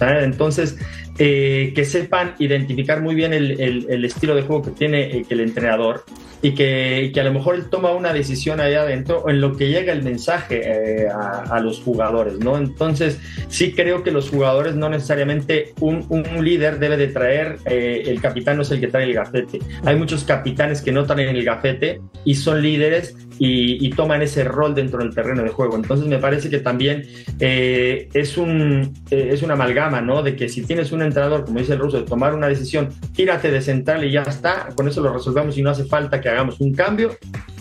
[0.00, 0.76] Entonces,
[1.18, 6.04] eh, que sepan identificar muy bien el, estilo de juego que tiene el entrenador
[6.42, 9.92] y que, a lo mejor él toma una decisión allá adentro en lo que llega
[9.92, 12.56] el mensaje eh, a, los jugadores, ¿no?
[12.58, 16.06] Entonces, sí creo que los jugadores no necesariamente un,
[16.44, 19.58] líder debe de traer, eh, el capitán no es el que trae el gafete.
[19.84, 24.74] Hay muchos capitanes que no traen el gafete y son líderes y, toman ese rol
[24.74, 25.76] dentro del terreno de juego.
[25.76, 27.06] Entonces, me parece que también
[27.40, 30.22] eh, es, un, es una amalgama, ¿no?
[30.22, 33.50] De que si tienes un entrenador, como dice el ruso, de tomar una decisión, tírate
[33.50, 36.60] de central y ya está, con eso lo resolvemos y no hace falta que hagamos
[36.60, 37.16] un cambio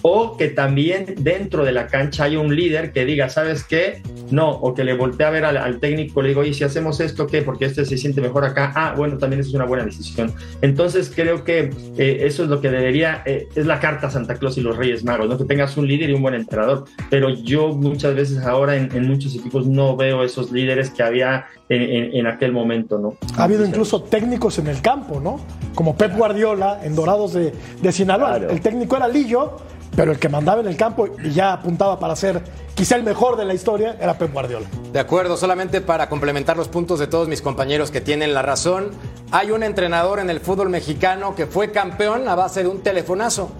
[0.07, 4.03] o que también dentro de la cancha haya un líder que diga, ¿sabes qué?
[4.29, 7.25] No, o que le voltee a ver al, técnico, le digo, oye, si hacemos esto,
[7.25, 7.41] ¿qué?
[7.41, 8.71] Porque este se siente mejor acá.
[8.75, 10.31] Ah, bueno, también es una buena decisión.
[10.61, 14.59] Entonces creo que eh, eso es lo que debería, eh, es la carta Santa Claus
[14.59, 15.39] y los Reyes Magos, ¿no?
[15.39, 16.85] Que tengas un líder y un buen entrenador.
[17.09, 22.27] Pero yo muchas veces ahora en, muchos equipos no veo esos líderes que había en,
[22.27, 23.15] aquel momento, ¿no?
[23.39, 25.39] Ha habido incluso técnicos en el campo, ¿no?
[25.73, 28.37] Como Pep Guardiola en Dorados de, de Sinaloa.
[28.37, 29.57] El técnico era Lillo
[29.95, 33.37] pero el que mandaba en el campo y ya apuntaba para ser quizá el mejor
[33.37, 34.67] de la historia era Pep Guardiola.
[34.91, 38.91] De acuerdo, solamente para complementar los puntos de todos mis compañeros que tienen la razón,
[39.31, 43.51] hay un entrenador en el fútbol mexicano que fue campeón a base de un telefonazo,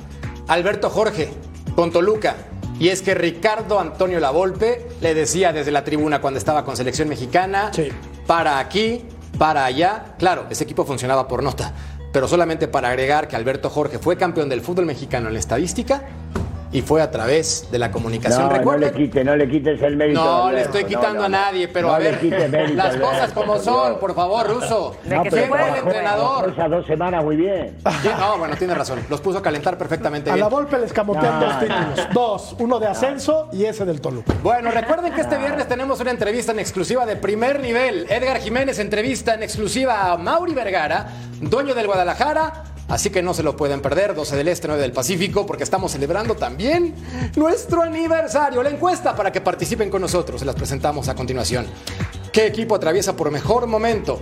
[0.47, 1.29] Alberto Jorge,
[1.75, 2.35] con Toluca.
[2.77, 7.07] Y es que Ricardo Antonio Lavolpe le decía desde la tribuna cuando estaba con selección
[7.07, 7.71] mexicana,
[8.27, 9.05] para aquí,
[9.37, 10.15] para allá.
[10.19, 11.73] Claro, ese equipo funcionaba por nota,
[12.15, 16.01] pero solamente para agregar que Alberto Jorge fue campeón del fútbol mexicano en la estadística
[16.75, 18.49] y fue a través de la comunicación.
[18.49, 20.21] No, no le quites, no le quites el mérito.
[20.21, 22.21] No, le estoy quitando a nadie, pero a ver,
[22.73, 24.97] las cosas como son, por favor, Ruso.
[25.07, 26.49] Se fue el entrenador?
[26.51, 27.77] Esas dos semanas muy bien.
[28.19, 28.99] no, bueno, tiene razón.
[29.09, 30.29] Los puso a calentar perfectamente.
[30.29, 32.13] A la Volpe les camotean dos títulos.
[32.13, 34.33] Dos, uno de ascenso y ese del Toluca.
[34.43, 38.05] Bueno, recuerden que este viernes tenemos una entrevista en exclusiva de primer nivel.
[38.09, 41.07] Edgar Jiménez entrevista en exclusiva a Mauri Vergara,
[41.39, 44.91] dueño del Guadalajara Así que no se lo pueden perder, 12 del Este, 9 del
[44.91, 46.93] Pacífico, porque estamos celebrando también
[47.35, 48.61] nuestro aniversario.
[48.61, 51.65] La encuesta para que participen con nosotros, se las presentamos a continuación.
[52.31, 54.21] ¿Qué equipo atraviesa por mejor momento?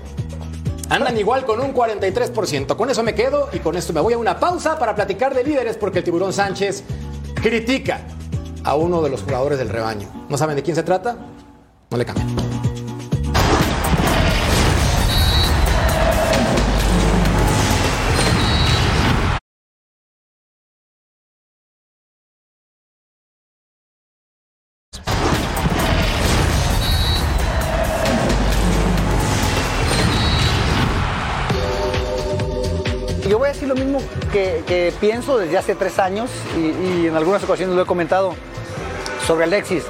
[0.89, 2.75] Andan igual con un 43%.
[2.75, 5.43] Con eso me quedo y con esto me voy a una pausa para platicar de
[5.43, 6.83] líderes porque el tiburón Sánchez
[7.35, 8.01] critica
[8.63, 10.07] a uno de los jugadores del rebaño.
[10.29, 11.17] ¿No saben de quién se trata?
[11.89, 12.62] No le cambien.
[35.03, 38.35] Pienso desde hace tres años y, en algunas ocasiones lo he comentado
[39.27, 39.83] sobre Alexis,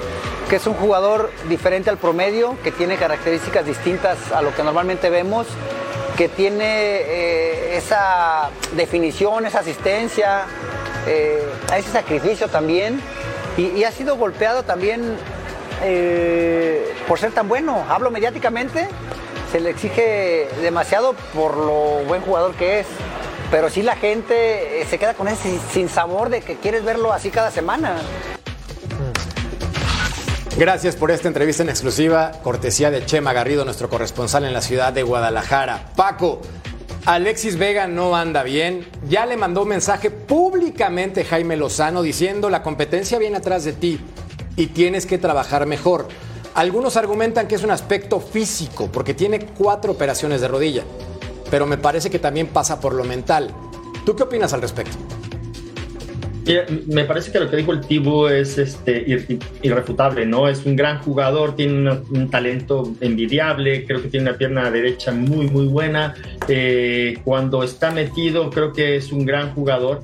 [0.49, 5.11] que es un jugador diferente al promedio, que tiene características distintas a lo que normalmente
[5.11, 5.45] vemos,
[6.17, 10.45] que tiene eh, esa definición, esa asistencia,
[11.05, 11.47] eh,
[11.77, 12.99] ese sacrificio también,
[13.55, 15.15] y, ha sido golpeado también
[15.83, 17.85] eh, por ser tan bueno.
[17.87, 18.87] Hablo mediáticamente,
[19.51, 22.87] se le exige demasiado por lo buen jugador que es
[23.51, 27.13] pero sí la gente eh, se queda con ese sin sabor de que quieres verlo
[27.13, 27.97] así cada semana.
[30.57, 34.93] Gracias por esta entrevista en exclusiva, cortesía de Chema Garrido, nuestro corresponsal en la ciudad
[34.93, 35.91] de Guadalajara.
[35.95, 36.41] Paco,
[37.05, 38.87] Alexis Vega no anda bien.
[39.09, 43.99] Ya le mandó un mensaje públicamente Jaime Lozano diciendo la competencia viene atrás de ti
[44.55, 46.07] y tienes que trabajar mejor.
[46.53, 50.83] Algunos argumentan que es un aspecto físico porque tiene cuatro operaciones de rodilla,
[51.49, 53.51] pero me parece que también pasa por lo mental.
[54.05, 54.97] ¿Tú qué opinas al respecto?
[56.87, 59.05] Me parece que lo que dijo el Tibu es este,
[59.61, 60.49] irrefutable, ¿no?
[60.49, 65.47] Es un gran jugador, tiene un, talento envidiable, creo que tiene una pierna derecha muy,
[65.47, 66.15] muy buena.
[66.49, 70.01] Eh, cuando está metido, creo que es un gran jugador.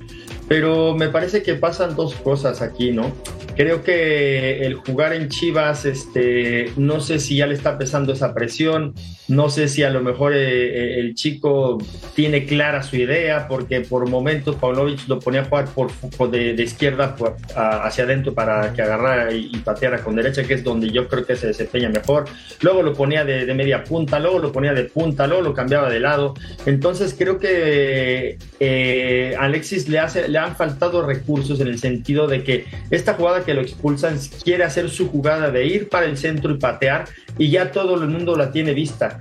[0.47, 3.11] Pero me parece que pasan dos cosas aquí, ¿no?
[3.57, 8.33] Creo que el jugar en Chivas, este, no sé si ya le está pesando esa
[8.33, 8.93] presión,
[9.29, 11.77] no sé si a lo mejor eh, eh, el chico
[12.15, 17.15] tiene clara su idea, porque por momentos Pavlovich lo ponía a jugar por, de, izquierda
[17.55, 21.35] hacia adentro para que agarrara y, pateara con derecha, que es donde yo creo que
[21.35, 22.25] se desempeña mejor.
[22.61, 25.99] Luego lo ponía de, media punta, luego lo ponía de punta, luego lo cambiaba de
[25.99, 26.33] lado.
[26.65, 32.43] Entonces creo que eh, Alexis le, hace, le han faltado recursos en el sentido de
[32.43, 36.17] que esta jugada que que lo expulsan quiere hacer su jugada de ir para el
[36.17, 37.05] centro y patear
[37.39, 39.19] y ya todo el mundo la tiene vista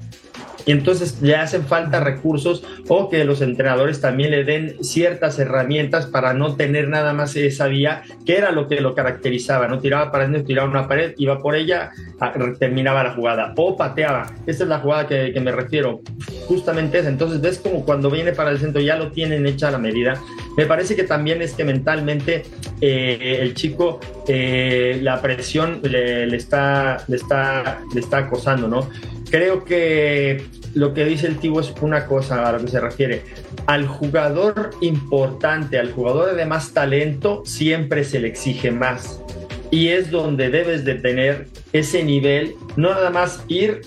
[0.69, 6.05] y entonces le hacen falta recursos o que los entrenadores también le den ciertas herramientas
[6.05, 9.79] para no tener nada más esa vía, que era lo que lo caracterizaba, ¿no?
[9.79, 11.91] Tiraba para adentro, tiraba una pared, iba por ella,
[12.59, 14.31] terminaba la jugada, o pateaba.
[14.47, 16.03] Esta es la jugada que, me refiero,
[16.45, 17.09] justamente esa.
[17.09, 20.21] Entonces ves como cuando viene para el centro ya lo tienen hecha la medida.
[20.59, 22.43] Me parece que también es que mentalmente
[22.83, 28.87] eh, el chico, eh, la presión le, le, está, le, está, le está acosando, ¿no?
[29.31, 30.43] Creo que
[30.75, 33.23] lo que dice el Tibo es una cosa a lo que se refiere.
[33.67, 39.23] Al jugador importante, al jugador de más talento, siempre se le exige más.
[39.71, 43.83] Y es donde debes de tener ese nivel, no nada más ir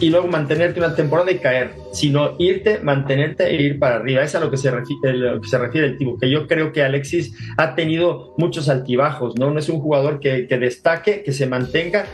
[0.00, 4.22] y luego mantenerte una temporada y caer, sino irte, mantenerte e ir para arriba.
[4.22, 6.72] Es a lo que se refiere, lo que se refiere el Tibo, que yo creo
[6.72, 9.50] que Alexis ha tenido muchos altibajos, ¿no?
[9.50, 12.06] No es un jugador que, que destaque, que se mantenga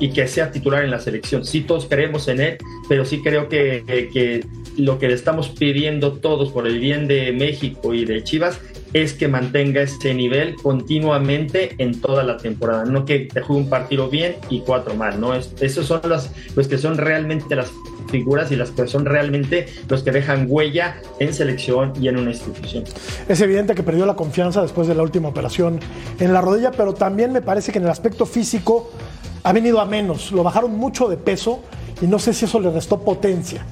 [0.00, 1.44] y que sea titular en la selección.
[1.44, 2.58] Sí, todos creemos en él,
[2.88, 4.44] pero sí creo que, que,
[4.76, 8.58] lo que le estamos pidiendo todos por el bien de México y de Chivas
[8.92, 13.68] es que mantenga ese nivel continuamente en toda la temporada, no que te juegue un
[13.68, 15.34] partido bien y cuatro mal, ¿no?
[15.34, 17.70] Es, esos son los, los que son realmente las
[18.10, 22.30] figuras y las que son realmente los que dejan huella en selección y en una
[22.30, 22.84] institución.
[23.28, 25.78] Es evidente que perdió la confianza después de la última operación
[26.18, 28.90] en la rodilla, pero también me parece que en el aspecto físico
[29.42, 31.62] ha venido a menos, lo bajaron mucho de peso
[32.00, 33.64] y no sé si eso le restó potencia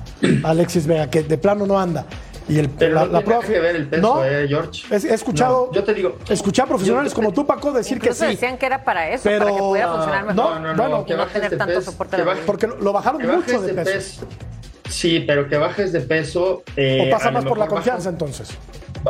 [0.45, 2.07] a Alexis Vega, que de plano no anda.
[2.49, 4.25] Y el, Pero la, no que ver el peso, ¿no?
[4.25, 4.83] eh, George.
[4.91, 8.25] He, escuchado, yo te digo, escuché a profesionales como tú, Paco, decir que sí.
[8.25, 10.35] decían que era para eso, para que pudiera funcionar mejor.
[10.35, 13.75] No, no, no, bueno, que no tener tanto soporte de Porque lo bajaron mucho de
[13.75, 14.27] peso.
[14.89, 16.63] Sí, pero que bajes de peso.
[16.75, 18.57] Eh, o pasa más por la confianza, entonces.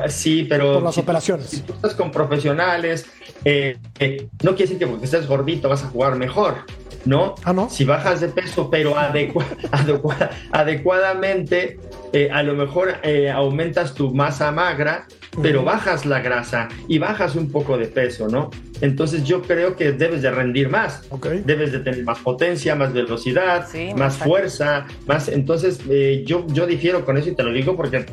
[0.09, 0.75] Sí, pero.
[0.75, 1.47] Por las operaciones.
[1.47, 3.07] si tú estás con profesionales,
[3.45, 6.65] eh, eh, no quiere decir que porque estés gordito vas a jugar mejor.
[7.05, 7.35] ¿no?
[7.45, 7.69] Ah, ¿no?
[7.71, 8.95] Si bajas de peso, pero
[10.53, 11.81] adecuadamente,
[12.13, 15.07] eh, a lo mejor eh, aumentas tu masa magra,
[15.43, 18.51] pero bajas la grasa y bajas un poco de peso, ¿no?
[18.81, 21.03] Entonces yo creo que debes de rendir más,
[21.45, 25.29] debes de tener más potencia, más velocidad, más fuerza, más...
[25.29, 28.07] Entonces eh, yo, yo difiero con eso y te lo digo porque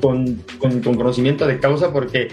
[0.00, 2.28] Con, con, conocimiento de causa porque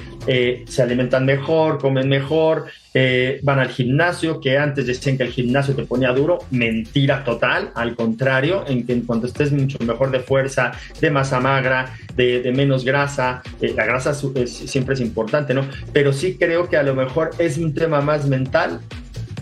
[0.67, 5.75] se alimentan mejor, comen mejor, eh, van al gimnasio, que antes decían que el gimnasio
[5.75, 10.71] te ponía duro, mentira total, al contrario, en que cuando estés mucho mejor de fuerza,
[10.99, 15.67] de masa magra, de, menos grasa, eh, la grasa siempre es importante, ¿no?
[15.93, 18.79] Pero sí creo que a lo mejor es un tema más mental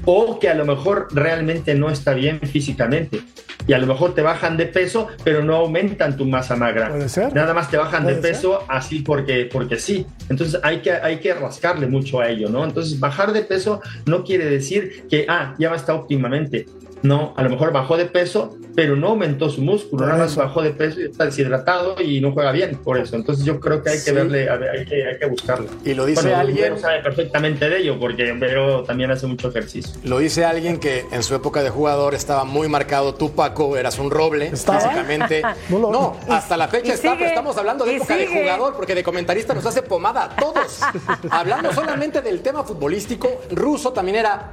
[0.10, 3.22] o que a lo mejor realmente no está bien físicamente
[3.68, 6.88] y a lo mejor te bajan de peso, pero no aumentan tu masa magra.
[6.88, 7.34] Puede ser.
[7.36, 10.08] Nada más te bajan de peso así porque, porque sí.
[10.30, 12.64] Entonces hay que, hay que rascarle mucho a ello, ¿no?
[12.64, 16.66] Entonces bajar de peso no quiere decir que, ah, ya va a estar óptimamente.
[17.04, 20.62] No, a lo mejor bajó de peso, pero no aumentó su músculo, nada más bajó
[20.62, 23.16] de peso y está deshidratado y no juega bien por eso.
[23.16, 25.68] Entonces yo creo que hay que verle, hay que, hay que buscarlo.
[25.84, 26.80] Y lo dice alguien.
[26.80, 30.00] sabe perfectamente de ello, porque Vero también hace mucho ejercicio.
[30.04, 33.14] Lo dice alguien que en su época de jugador estaba muy marcado.
[33.16, 35.42] Tú, Paco, eras un roble, básicamente.
[35.70, 39.54] no, hasta la fecha está, pero estamos hablando de época de jugador, porque de comentarista
[39.54, 40.82] nos hace pomada a todos.
[41.30, 44.52] Hablando solamente del tema futbolístico, Russo también era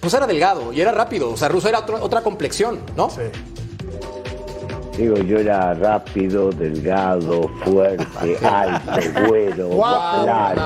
[0.00, 1.30] pues era delgado y era rápido.
[1.30, 3.10] O sea, Russo era otra complexión, ¿no?
[3.10, 3.22] Sí.
[5.00, 8.04] Digo, yo era rápido, delgado, fuerte,
[8.46, 8.90] alto,
[9.28, 10.24] güero, Guapo.
[10.24, 10.62] claro.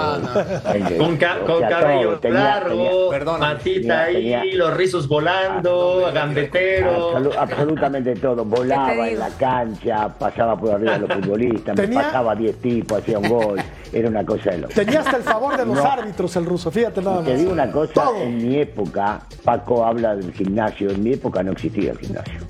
[0.99, 4.75] Con, ca- O con sea, cabello todo, tenía- largo, Perdón, matita tenía- ahí, tenía- los
[4.77, 7.17] rizos volando, gambetero.
[7.17, 8.45] Absolu- absolutamente todo.
[8.45, 12.99] Volaba en la cancha, pasaba por arriba de los futbolistas, me Tenía- pasaba 10 tipos,
[12.99, 13.61] hacía un gol.
[13.93, 14.73] Era una cosa de loco.
[14.75, 15.85] Tenía hasta el favor de los No.
[15.85, 17.25] árbitros el ruso, fíjate nada más.
[17.27, 18.21] Te digo una cosa, Todo.
[18.23, 22.41] en mi época, Paco habla del gimnasio, en mi época no existía el gimnasio.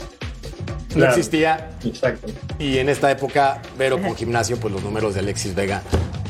[0.97, 1.71] No existía.
[1.85, 2.27] Exacto.
[2.59, 5.83] Y en esta época, Vero con gimnasio, pues los números de Alexis Vega,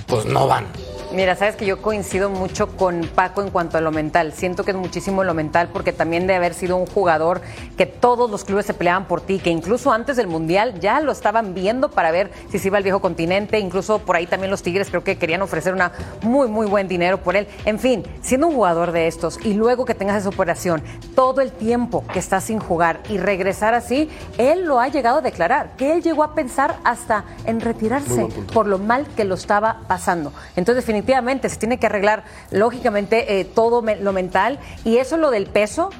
[0.06, 0.66] pues no van.
[1.14, 4.32] Mira, sabes que yo coincido mucho con Paco en cuanto a lo mental.
[4.32, 7.40] Siento que es muchísimo lo mental porque también de haber sido un jugador
[7.76, 11.12] que todos los clubes se peleaban por ti, que incluso antes del Mundial ya lo
[11.12, 13.60] estaban viendo para ver si se iba al viejo continente.
[13.60, 15.92] Incluso por ahí también los Tigres creo que querían ofrecer una
[16.22, 17.46] muy, muy buen dinero por él.
[17.64, 20.82] En fin, siendo un jugador de estos y luego que tengas esa operación,
[21.14, 25.20] todo el tiempo que estás sin jugar y regresar así, él lo ha llegado a
[25.20, 29.82] declarar, que él llegó a pensar hasta en retirarse por lo mal que lo estaba
[29.86, 30.32] pasando.
[30.56, 31.03] Entonces, definitivamente
[31.48, 34.58] se tiene que arreglar, lógicamente, eh, todo me- lo mental.
[34.84, 35.90] Y eso, lo del peso,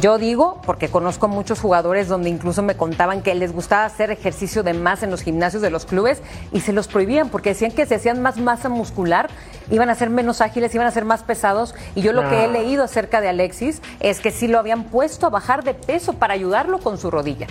[0.00, 4.62] yo digo, porque conozco muchos jugadores donde incluso me contaban que les gustaba hacer ejercicio
[4.62, 6.22] de más en los gimnasios de los clubes
[6.52, 9.28] y se los prohibían porque decían que si hacían más masa muscular
[9.70, 11.74] iban a ser menos ágiles, iban a ser más pesados.
[11.94, 15.26] Y yo lo que he leído acerca de Alexis es que sí lo habían puesto
[15.26, 17.46] a bajar de peso para ayudarlo con su rodilla.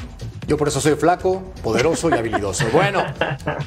[0.47, 2.65] Yo por eso soy flaco, poderoso y habilidoso.
[2.73, 3.03] Bueno,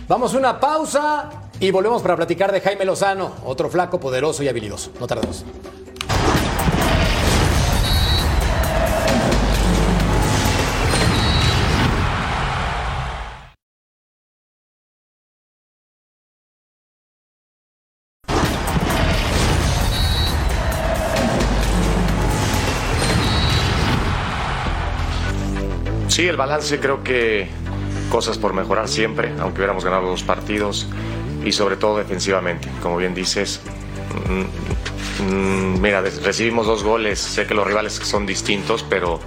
[0.08, 1.30] vamos a una pausa
[1.62, 4.90] y volvemos para platicar de Jaime Lozano, otro flaco, poderoso y habilidoso.
[4.98, 5.44] No tardamos.
[26.08, 27.46] Sí, el balance creo que
[28.10, 30.88] cosas por mejorar siempre, aunque hubiéramos ganado dos partidos
[31.44, 33.60] y sobre todo defensivamente, como bien dices.
[34.28, 39.20] mm, mm, Mira, recibimos dos goles, sé que los rivales son distintos, pero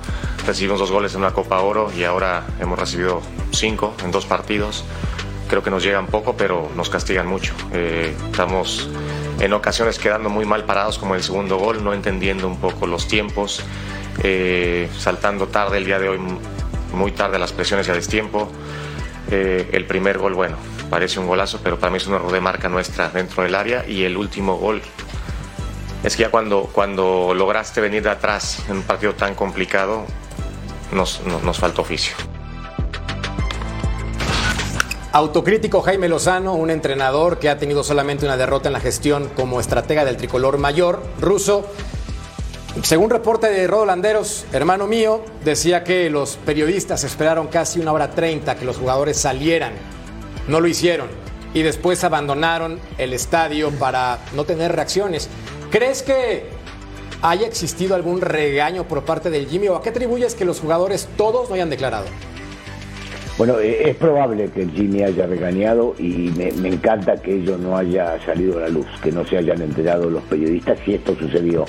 [0.46, 4.84] recibimos dos goles en una Copa Oro y ahora hemos recibido cinco en dos partidos.
[5.50, 7.54] Creo que nos llegan poco, pero nos castigan mucho.
[7.74, 8.90] Eh, estamos
[9.40, 13.08] en ocasiones quedando muy mal parados como el segundo gol, no entendiendo un poco los
[13.08, 13.62] tiempos,
[14.24, 16.20] eh, saltando tarde el día de hoy,
[16.94, 18.50] muy tarde las presiones y a destiempo.
[19.30, 20.56] Eh, el primer gol, bueno,
[20.90, 23.86] parece un golazo, pero para mí es un error de marca nuestra dentro del área.
[23.88, 24.82] Y el último gol,
[26.04, 30.06] es que ya cuando, cuando lograste venir de atrás en un partido tan complicado,
[30.92, 32.16] nos, nos, nos falta oficio.
[35.12, 39.62] Autocrítico Jaime Lozano, un entrenador que ha tenido solamente una derrota en la gestión como
[39.62, 41.72] estratega del tricolor mayor ruso.
[42.84, 48.56] Según reporte de Rodolanderos, hermano mío, decía que los periodistas esperaron casi una hora treinta
[48.56, 49.72] que los jugadores salieran.
[50.48, 51.08] No lo hicieron
[51.54, 55.30] y después abandonaron el estadio para no tener reacciones.
[55.72, 56.44] ¿Crees que
[57.22, 61.08] haya existido algún regaño por parte del Jimmy o a qué atribuyes que los jugadores
[61.18, 62.06] todos no hayan declarado?
[63.38, 67.58] Bueno, eh, es probable que el Jimmy haya regañado y me, me encanta que ello
[67.58, 71.18] no haya salido a la luz, que no se hayan enterado los periodistas si esto
[71.20, 71.66] sucedió.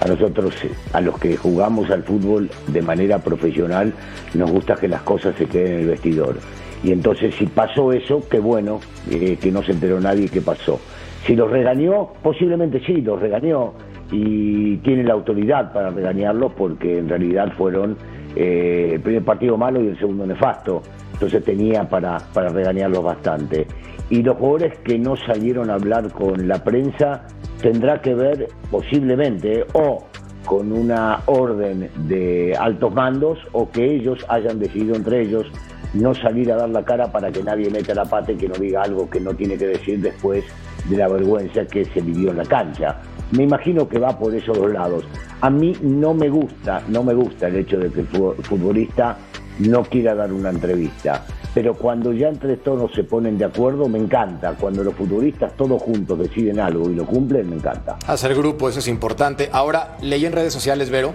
[0.00, 3.92] A nosotros, eh, a los que jugamos al fútbol de manera profesional,
[4.32, 6.36] nos gusta que las cosas se queden en el vestidor.
[6.82, 10.80] Y entonces si pasó eso, qué bueno, eh, que no se enteró nadie qué pasó.
[11.26, 13.74] Si los regañó, posiblemente sí, los regañó
[14.10, 17.96] y tiene la autoridad para regañarlos porque en realidad fueron
[18.34, 20.82] eh, el primer partido malo y el segundo nefasto.
[21.12, 23.66] Entonces tenía para, para regañarlos bastante.
[24.08, 27.26] Y los jugadores que no salieron a hablar con la prensa
[27.60, 30.06] tendrá que ver posiblemente o
[30.46, 35.46] con una orden de altos mandos o que ellos hayan decidido entre ellos
[35.94, 38.54] no salir a dar la cara para que nadie meta la pata y que no
[38.54, 40.44] diga algo que no tiene que decir después
[40.88, 43.00] de la vergüenza que se vivió en la cancha.
[43.32, 45.04] Me imagino que va por esos dos lados.
[45.40, 49.16] A mí no me gusta, no me gusta el hecho de que el fu- futbolista
[49.60, 51.24] no quiera dar una entrevista.
[51.52, 54.54] Pero cuando ya entre todos se ponen de acuerdo, me encanta.
[54.58, 57.98] Cuando los futbolistas todos juntos deciden algo y lo cumplen, me encanta.
[58.06, 59.48] Hacer grupo, eso es importante.
[59.52, 61.12] Ahora, leí en redes sociales, Vero,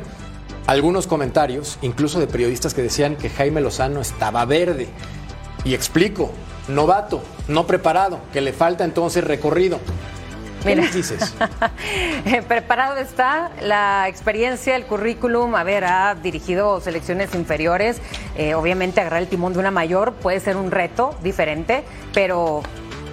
[0.67, 4.87] algunos comentarios, incluso de periodistas que decían que Jaime Lozano estaba verde.
[5.63, 6.31] Y explico,
[6.67, 9.79] novato, no preparado, que le falta entonces recorrido.
[10.63, 10.91] ¿Qué Mira.
[10.91, 11.33] dices?
[12.25, 15.53] Eh, Preparado está la experiencia, el currículum.
[15.53, 18.01] A ver, ha dirigido selecciones inferiores.
[18.35, 21.83] Eh, obviamente, agarrar el timón de una mayor puede ser un reto diferente,
[22.15, 22.63] pero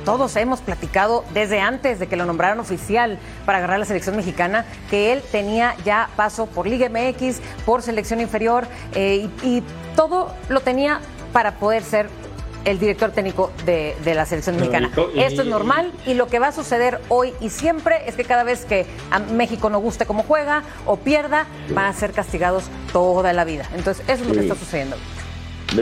[0.05, 4.65] todos hemos platicado desde antes de que lo nombraran oficial para agarrar la selección mexicana
[4.91, 9.63] que él tenía ya paso por Liga MX, por selección inferior eh, y, y
[9.97, 11.01] todo lo tenía
[11.33, 12.09] para poder ser
[12.65, 14.91] el director técnico de, de la selección mexicana.
[15.15, 18.23] y- Esto es normal y lo que va a suceder hoy y siempre es que
[18.25, 22.65] cada vez que a México no guste cómo juega o pierda, van a ser castigados
[22.93, 23.65] toda la vida.
[23.75, 24.47] Entonces, eso es lo que Sí.
[24.49, 24.97] está sucediendo.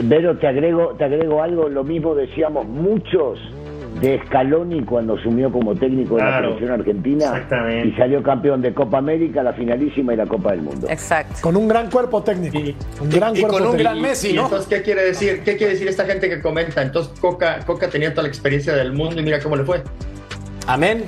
[0.09, 3.37] Pero te agrego, te agrego algo, lo mismo decíamos muchos
[3.99, 7.87] de Scaloni cuando asumió como técnico de la selección argentina exactamente.
[7.89, 10.87] y salió campeón de Copa América, la finalísima y la Copa del Mundo.
[10.89, 11.35] Exacto.
[11.41, 12.57] Con un gran cuerpo técnico.
[13.01, 13.89] Un gran y cuerpo con un técnico.
[13.91, 14.43] gran Messi, ¿Y ¿no?
[14.45, 15.41] entonces qué quiere decir?
[15.43, 16.81] ¿Qué quiere decir esta gente que comenta?
[16.81, 19.83] Entonces Coca, Coca tenía toda la experiencia del mundo y mira cómo le fue.
[20.67, 21.03] Amén.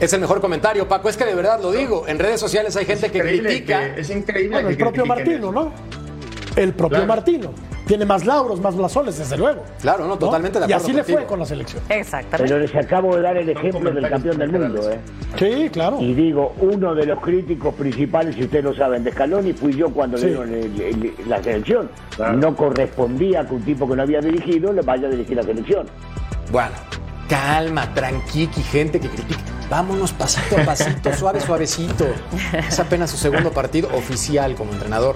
[0.00, 1.08] Es el mejor comentario, Paco.
[1.10, 2.08] Es que de verdad lo digo.
[2.08, 3.94] En redes sociales hay gente que critica.
[3.94, 5.52] que- es increíble Bueno, que el propio Martino, eso.
[5.52, 5.72] ¿no?
[6.56, 7.06] El propio Claro.
[7.06, 7.52] Martino.
[7.92, 9.62] Tiene más lauros, más blasones, desde luego.
[9.82, 11.82] Claro, no, totalmente de Y acuerdo así le fue con la selección.
[11.90, 12.38] Exactamente.
[12.50, 14.98] Pero les acabo de dar el ejemplo del campeón del mundo, ¿eh?
[15.38, 15.98] Sí, claro.
[16.00, 19.90] Y digo, uno de los críticos principales, si ustedes lo saben, de Scaloni fui yo
[19.90, 20.24] cuando Sí.
[20.24, 21.90] le dieron el- el- la selección.
[22.16, 22.38] Claro.
[22.38, 25.84] No correspondía que un tipo que no había dirigido le vaya a dirigir la selección.
[26.50, 26.70] Bueno,
[27.28, 29.40] calma, tranquiqui, gente que critica.
[29.68, 32.06] Vámonos pasito a pasito, suave, suavecito.
[32.68, 35.14] Es apenas su segundo partido oficial como entrenador.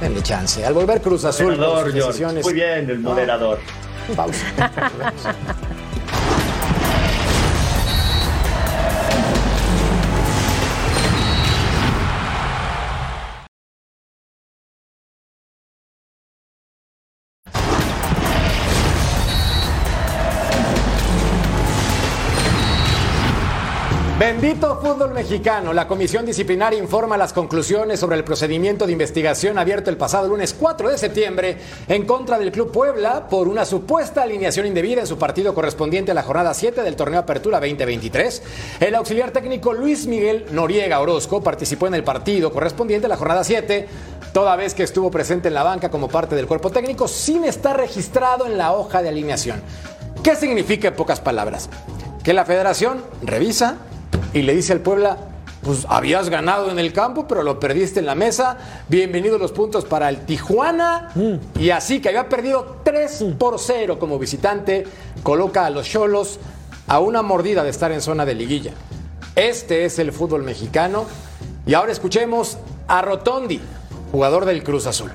[0.00, 0.64] Denle chance.
[0.64, 2.42] Al volver Cruz Azul, Moderador.
[2.42, 3.58] Muy bien, el moderador.
[4.16, 4.46] Pausa.
[24.80, 25.72] fútbol mexicano.
[25.74, 30.54] La Comisión Disciplinaria informa las conclusiones sobre el procedimiento de investigación abierto el pasado lunes
[30.58, 35.18] 4 de septiembre en contra del Club Puebla por una supuesta alineación indebida en su
[35.18, 38.42] partido correspondiente a la jornada 7 del torneo Apertura 2023.
[38.80, 43.44] El auxiliar técnico Luis Miguel Noriega Orozco participó en el partido correspondiente a la jornada
[43.44, 43.86] 7,
[44.32, 47.76] toda vez que estuvo presente en la banca como parte del cuerpo técnico sin estar
[47.76, 49.60] registrado en la hoja de alineación.
[50.22, 51.68] ¿Qué significa en pocas palabras?
[52.24, 53.76] Que la federación revisa
[54.32, 55.16] y le dice al Puebla,
[55.62, 58.56] pues habías ganado en el campo, pero lo perdiste en la mesa.
[58.88, 61.10] Bienvenidos los puntos para el Tijuana.
[61.58, 64.86] Y así que había perdido 3 por 0 como visitante,
[65.22, 66.38] coloca a los Cholos
[66.86, 68.72] a una mordida de estar en zona de liguilla.
[69.36, 71.04] Este es el fútbol mexicano.
[71.66, 72.56] Y ahora escuchemos
[72.88, 73.60] a Rotondi,
[74.12, 75.10] jugador del Cruz Azul.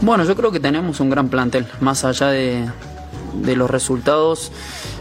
[0.00, 2.68] Bueno, yo creo que tenemos un gran plantel, más allá de,
[3.34, 4.50] de los resultados,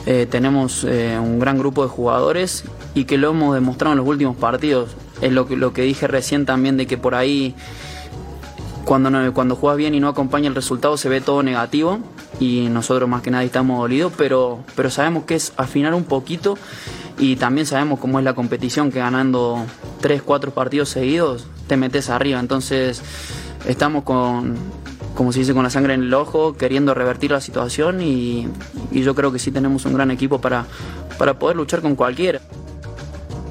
[0.06, 2.64] eh, tenemos eh, un gran grupo de jugadores
[2.96, 4.92] y que lo hemos demostrado en los últimos partidos.
[5.22, 7.56] Es lo que, lo que dije recién también de que por ahí
[8.86, 12.00] cuando, no- cuando juegas bien y no acompaña el resultado se ve todo negativo
[12.40, 16.58] y nosotros más que nadie estamos dolidos, pero, pero sabemos que es afinar un poquito
[17.20, 19.64] y también sabemos cómo es la competición, que ganando
[20.02, 23.04] 3, 4 partidos seguidos te metes arriba, entonces
[23.68, 24.56] estamos con,
[25.16, 28.48] como se dice, con la sangre en el ojo, queriendo revertir la situación y,
[28.92, 30.66] y yo creo que sí tenemos un gran equipo para,
[31.18, 32.40] para poder luchar con cualquiera.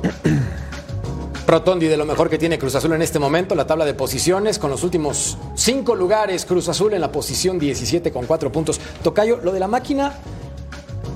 [1.47, 4.59] Rotondi de lo mejor que tiene Cruz Azul en este momento, la tabla de posiciones
[4.59, 8.81] con los últimos cinco lugares, Cruz Azul en la posición 17 con cuatro puntos.
[9.03, 10.15] Tocayo, lo de la máquina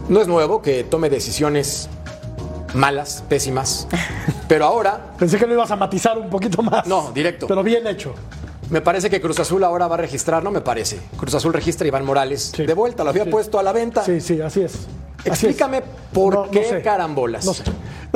[0.09, 1.89] no es nuevo que tome decisiones
[2.75, 3.87] malas, pésimas,
[4.49, 6.87] pero ahora Pensé que lo ibas a matizar un poquito más.
[6.87, 7.47] No, directo.
[7.47, 8.15] Pero bien hecho.
[8.71, 10.99] Me parece que Cruz Azul ahora va a registrar, no me parece.
[11.17, 12.65] Cruz Azul registra a Iván Morales Sí.
[12.67, 13.31] de vuelta, lo había Sí.
[13.31, 14.03] puesto a la venta.
[14.05, 14.75] Sí, sí, así es.
[14.75, 14.87] Así
[15.27, 15.27] es.
[15.27, 16.83] Explícame por No, no qué sé.
[16.83, 17.45] carambolas.
[17.47, 17.65] No sé.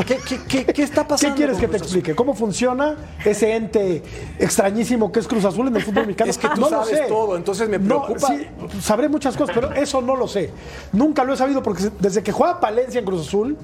[0.06, 1.34] ¿Qué, qué- qué- qué está ¿Qué pasando?
[1.36, 2.14] quieres con que te explique?
[2.14, 4.02] ¿Cómo funciona ese ente
[4.38, 6.30] extrañísimo que es Cruz Azul en el fútbol mexicano?
[6.30, 7.04] Es que tú no lo sabes sé.
[7.06, 8.28] todo, entonces me No, preocupa.
[8.28, 8.46] sí,
[8.80, 10.50] sabré muchas cosas, pero eso no lo sé.
[10.92, 13.56] Nunca lo he sabido porque desde que juega Palencia en Cruz Azul,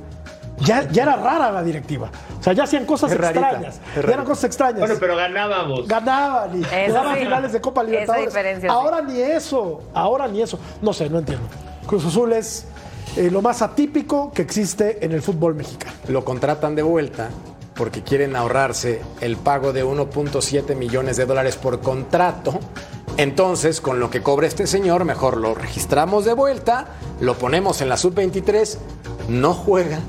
[0.61, 2.11] ya, ya era rara la directiva.
[2.39, 3.81] O sea, ya hacían cosas Es rarita, extrañas.
[3.95, 4.81] Ya eran cosas extrañas.
[4.81, 5.89] Bueno, pero ganábamos.
[5.89, 6.71] Ganaban y sí.
[7.19, 8.61] finales de Copa Esa Libertadores.
[8.61, 8.67] sí.
[8.69, 10.59] ahora ni eso, ahora ni eso.
[10.83, 11.47] No sé, no entiendo.
[11.87, 12.67] Cruz Azul es
[13.17, 15.95] eh, lo más atípico que existe en el fútbol mexicano.
[16.09, 17.31] lo contratan de vuelta
[17.75, 22.61] porque quieren ahorrarse el pago de 1.7 millones de dólares por contrato.
[23.17, 26.87] Entonces, con lo que cobra este señor, mejor lo registramos de vuelta,
[27.21, 28.79] lo ponemos en la sub-23,
[29.29, 30.01] no juega.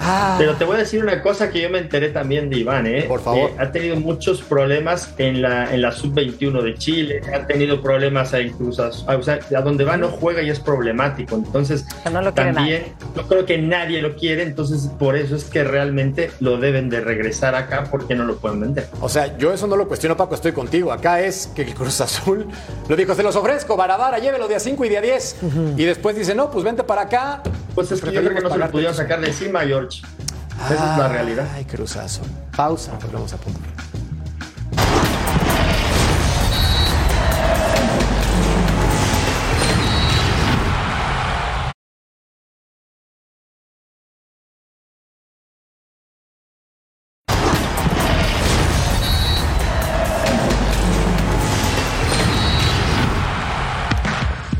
[0.00, 2.86] Ah, Pero te voy a decir una cosa que yo me enteré también de Iván,
[2.86, 3.04] ¿eh?
[3.06, 3.50] Por favor.
[3.50, 8.32] Eh, ha tenido muchos problemas en la, en la sub-21 de Chile, ha tenido problemas
[8.32, 11.36] en Cruz Azul, o sea, a donde va no juega y es problemático.
[11.36, 15.64] Entonces, no lo también, no creo que nadie lo quiere, entonces por eso es que
[15.64, 18.88] realmente lo deben de regresar acá porque no lo pueden vender.
[19.00, 20.92] O sea, yo eso no lo cuestiono, Paco, estoy contigo.
[20.92, 22.46] Acá es que el Cruz Azul
[22.88, 25.36] lo dijo, se los ofrezco, Barabara, llévelo de a 5 y de a 10.
[25.76, 27.42] Y después dice, no, pues vente para acá.
[27.74, 29.89] Pues es que yo creo que no se lo pudieron sacar de encima, George.
[29.98, 31.46] Esa es la realidad.
[31.54, 32.22] Ay, cruzazo.
[32.56, 33.60] Pausa, volvemos a punto.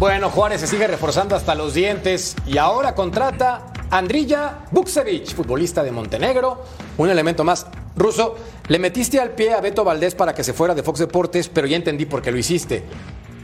[0.00, 5.90] Bueno, Juárez se sigue reforzando hasta los dientes y ahora contrata Andrija Buksevich, futbolista de
[5.90, 6.62] Montenegro.
[6.96, 7.66] Un elemento más.
[7.96, 8.36] Ruso,
[8.68, 11.66] le metiste al pie a Beto Valdés para que se fuera de Fox Deportes, pero
[11.66, 12.84] ya entendí por qué lo hiciste.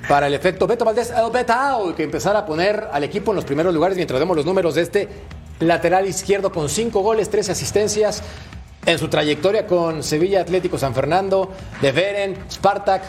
[0.08, 3.44] Para el efecto Beto Valdés, el Betao, que empezara a poner al equipo en los
[3.44, 5.08] primeros lugares mientras vemos los números de este
[5.58, 8.22] lateral izquierdo con cinco goles, tres asistencias
[8.84, 13.02] en su trayectoria con Sevilla Atlético San Fernando, de Beren, Spartak,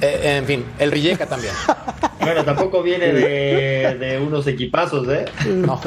[0.00, 1.52] eh, en fin, el Rijeka también.
[2.22, 5.24] Bueno, tampoco viene de, de unos equipazos, ¿eh?
[5.54, 5.80] No.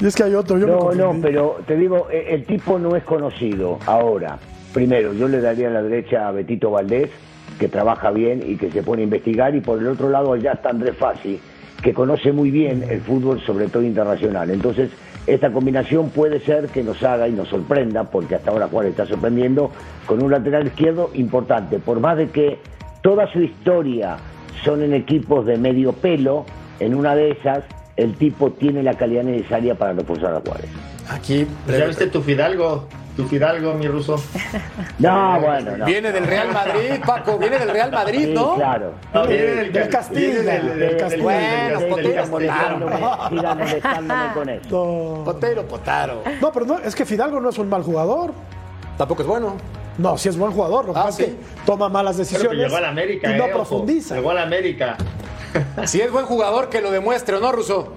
[0.00, 0.58] Y es que hay otro.
[0.58, 3.78] Yo me No, no, pero te digo, eh, el tipo no es conocido.
[3.86, 4.38] Ahora,
[4.72, 7.10] primero, yo le daría a la derecha a Betito Valdés,
[7.58, 10.52] que trabaja bien y que se pone a investigar, y por el otro lado ya
[10.52, 11.40] está Andrés Fassi,
[11.82, 14.50] que conoce muy bien el fútbol, sobre todo internacional.
[14.50, 14.90] Entonces,
[15.26, 19.06] esta combinación puede ser que nos haga y nos sorprenda, porque hasta ahora Juárez está
[19.06, 19.70] sorprendiendo,
[20.06, 21.78] con un lateral izquierdo importante.
[21.78, 22.58] Por más de que
[23.02, 24.16] toda su historia
[24.64, 26.44] son en equipos de medio pelo,
[26.78, 27.64] en una de esas
[27.96, 30.70] el tipo tiene la calidad necesaria para reforzar a Juárez.
[31.10, 31.46] Aquí.
[31.66, 32.86] Pues ya viste tu Fidalgo,
[33.16, 34.16] tu Fidalgo, mi ruso.
[34.98, 35.86] No, bueno, no.
[35.86, 38.54] Viene del Real Madrid, Paco, viene del Real Madrid, Sí, ¿no?
[38.54, 38.92] claro.
[39.14, 41.22] No, viene del, Del Castilla, del- del del- Castilla.
[41.22, 42.86] Bueno, Potero, Potaro.
[44.34, 44.68] Con eso.
[44.70, 45.24] No.
[45.24, 46.22] Potero, Potaro.
[46.40, 48.32] No, pero no, es que Fidalgo no es un mal jugador.
[48.98, 49.56] Tampoco es bueno.
[49.98, 50.86] No, sí es buen jugador.
[50.86, 51.36] Lo que Ah, pasa es que
[51.66, 53.56] toma malas Pero decisiones llegó a la América, y no eh, ojo.
[53.58, 54.14] profundiza.
[54.16, 54.96] Llegó a la América.
[55.84, 57.92] Si es buen jugador, que lo demuestre, ¿o no, Ruso?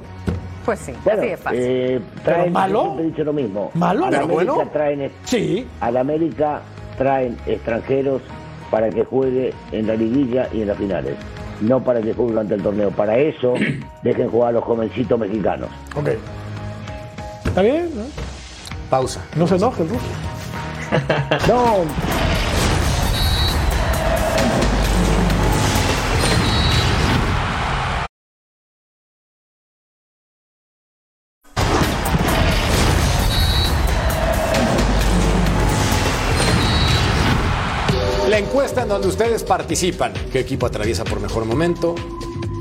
[0.65, 1.59] Pues sí, Bueno, así de fácil.
[1.61, 2.95] eh, traen, malo?
[2.99, 3.69] dicho lo mismo.
[3.75, 4.05] ¿Malo?
[4.05, 4.69] A la ¿Pero América bueno?
[4.71, 5.67] traen, Sí.
[5.81, 6.61] a la América
[6.97, 8.21] traen extranjeros
[8.71, 11.15] para que juegue en la liguilla y en las finales.
[11.61, 12.89] No para que juegue durante el torneo.
[12.91, 13.53] Para eso,
[14.03, 15.69] dejen jugar a los jovencitos mexicanos.
[15.95, 16.09] Ok.
[17.45, 17.89] ¿Está bien?
[17.95, 18.03] ¿no?
[18.89, 19.21] Pausa.
[19.35, 20.01] No se enoje el ruso.
[21.47, 21.85] No,
[38.33, 41.93] La encuesta en donde ustedes participan, ¿qué equipo atraviesa por mejor momento?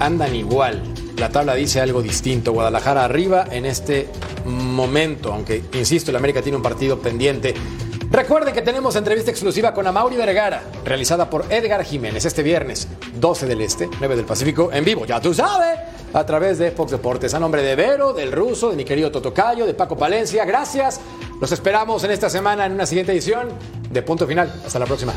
[0.00, 0.82] Andan igual.
[1.16, 2.52] La tabla dice algo distinto.
[2.52, 4.10] Guadalajara arriba en este
[4.44, 7.54] momento, aunque, insisto, el América tiene un partido pendiente.
[8.12, 13.46] Recuerden que tenemos entrevista exclusiva con Amauri Vergara, realizada por Edgar Jiménez este viernes, 12
[13.46, 15.78] del Este, 9 del Pacífico, en vivo, ya tú sabes,
[16.12, 17.32] a través de Fox Deportes.
[17.32, 21.00] A nombre de Vero, del Ruso, de mi querido Totocayo, de Paco Palencia, gracias.
[21.40, 23.48] Los esperamos en esta semana en una siguiente edición
[23.90, 24.60] de Punto Final.
[24.66, 25.14] Hasta la próxima.